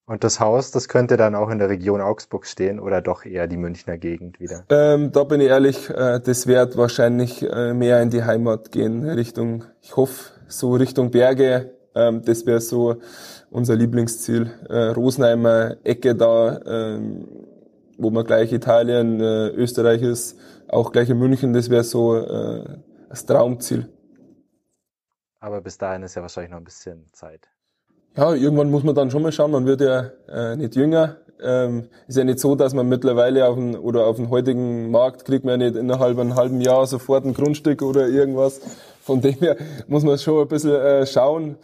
[0.05, 3.47] Und das Haus, das könnte dann auch in der Region Augsburg stehen oder doch eher
[3.47, 4.65] die Münchner Gegend wieder?
[4.67, 9.07] Ähm, da bin ich ehrlich, äh, das wird wahrscheinlich äh, mehr in die Heimat gehen,
[9.07, 12.97] Richtung, ich hoffe, so Richtung Berge, ähm, das wäre so
[13.49, 14.51] unser Lieblingsziel.
[14.69, 17.27] Äh, Rosenheimer Ecke da, ähm,
[17.97, 20.37] wo man gleich Italien, äh, Österreich ist,
[20.67, 22.63] auch gleich in München, das wäre so äh,
[23.09, 23.89] das Traumziel.
[25.39, 27.49] Aber bis dahin ist ja wahrscheinlich noch ein bisschen Zeit.
[28.15, 31.17] Ja, irgendwann muss man dann schon mal schauen, man wird ja äh, nicht jünger.
[31.41, 35.23] Ähm, ist ja nicht so, dass man mittlerweile auf den, oder auf dem heutigen Markt
[35.23, 38.59] kriegt man ja nicht innerhalb einem halben Jahr sofort ein Grundstück oder irgendwas.
[39.01, 39.55] Von dem her
[39.87, 41.57] muss man schon ein bisschen äh, schauen.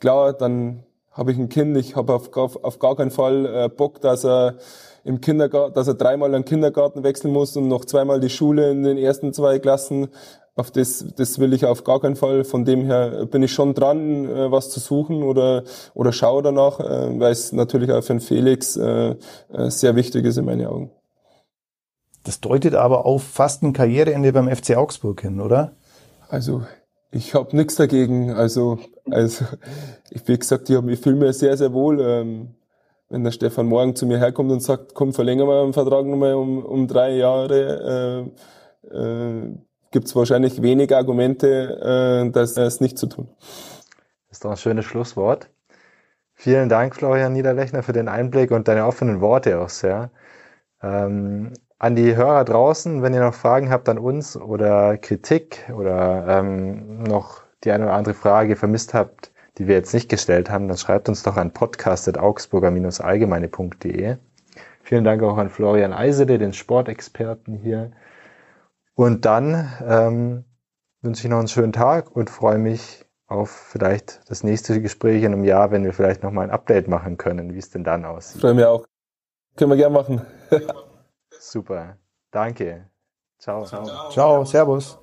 [0.00, 3.68] Klar, dann habe ich ein Kind, ich habe auf, auf, auf gar keinen Fall äh,
[3.68, 4.56] Bock, dass er
[5.04, 8.82] im Kindergarten, dass er dreimal einen Kindergarten wechseln muss und noch zweimal die Schule in
[8.82, 10.08] den ersten zwei Klassen.
[10.54, 12.44] Auf das, das will ich auf gar keinen Fall.
[12.44, 15.64] Von dem her bin ich schon dran, äh, was zu suchen oder,
[15.94, 19.16] oder schaue danach, äh, weil es natürlich auch für den Felix äh,
[19.52, 20.90] äh sehr wichtig ist in meinen Augen.
[22.24, 25.72] Das deutet aber auf fast ein Karriereende beim FC Augsburg hin, oder?
[26.28, 26.62] Also
[27.12, 28.32] ich habe nichts dagegen.
[28.32, 28.78] Also,
[29.10, 29.44] also
[30.10, 32.00] ich wie gesagt, ich, ich fühle mich sehr, sehr wohl.
[32.00, 32.54] Ähm,
[33.10, 36.34] wenn der Stefan morgen zu mir herkommt und sagt, komm, verlängern wir den Vertrag nochmal
[36.34, 38.32] um, um drei Jahre,
[38.90, 39.54] äh, äh,
[39.90, 43.28] gibt es wahrscheinlich wenig Argumente, äh, das, das nicht zu tun.
[44.28, 45.50] Das ist doch ein schönes Schlusswort.
[46.32, 50.10] Vielen Dank, Florian Niederlechner, für den Einblick und deine offenen Worte auch sehr.
[50.82, 51.52] Ähm,
[51.82, 57.02] an die Hörer draußen, wenn ihr noch Fragen habt an uns oder Kritik oder ähm,
[57.02, 60.76] noch die eine oder andere Frage vermisst habt, die wir jetzt nicht gestellt haben, dann
[60.76, 64.16] schreibt uns doch an podcast.augsburger-allgemeine.de.
[64.84, 67.90] Vielen Dank auch an Florian Eisele, den Sportexperten hier.
[68.94, 70.44] Und dann ähm,
[71.00, 75.32] wünsche ich noch einen schönen Tag und freue mich auf vielleicht das nächste Gespräch in
[75.32, 78.04] einem Jahr, wenn wir vielleicht noch mal ein Update machen können, wie es denn dann
[78.04, 78.40] aussieht.
[78.40, 78.86] Freue mich auch.
[79.56, 80.22] Können wir gerne machen.
[81.42, 81.98] Super.
[82.30, 82.88] Danke.
[83.38, 83.66] Ciao.
[83.66, 84.10] Ciao.
[84.10, 84.44] Ciao.
[84.44, 84.98] Servus.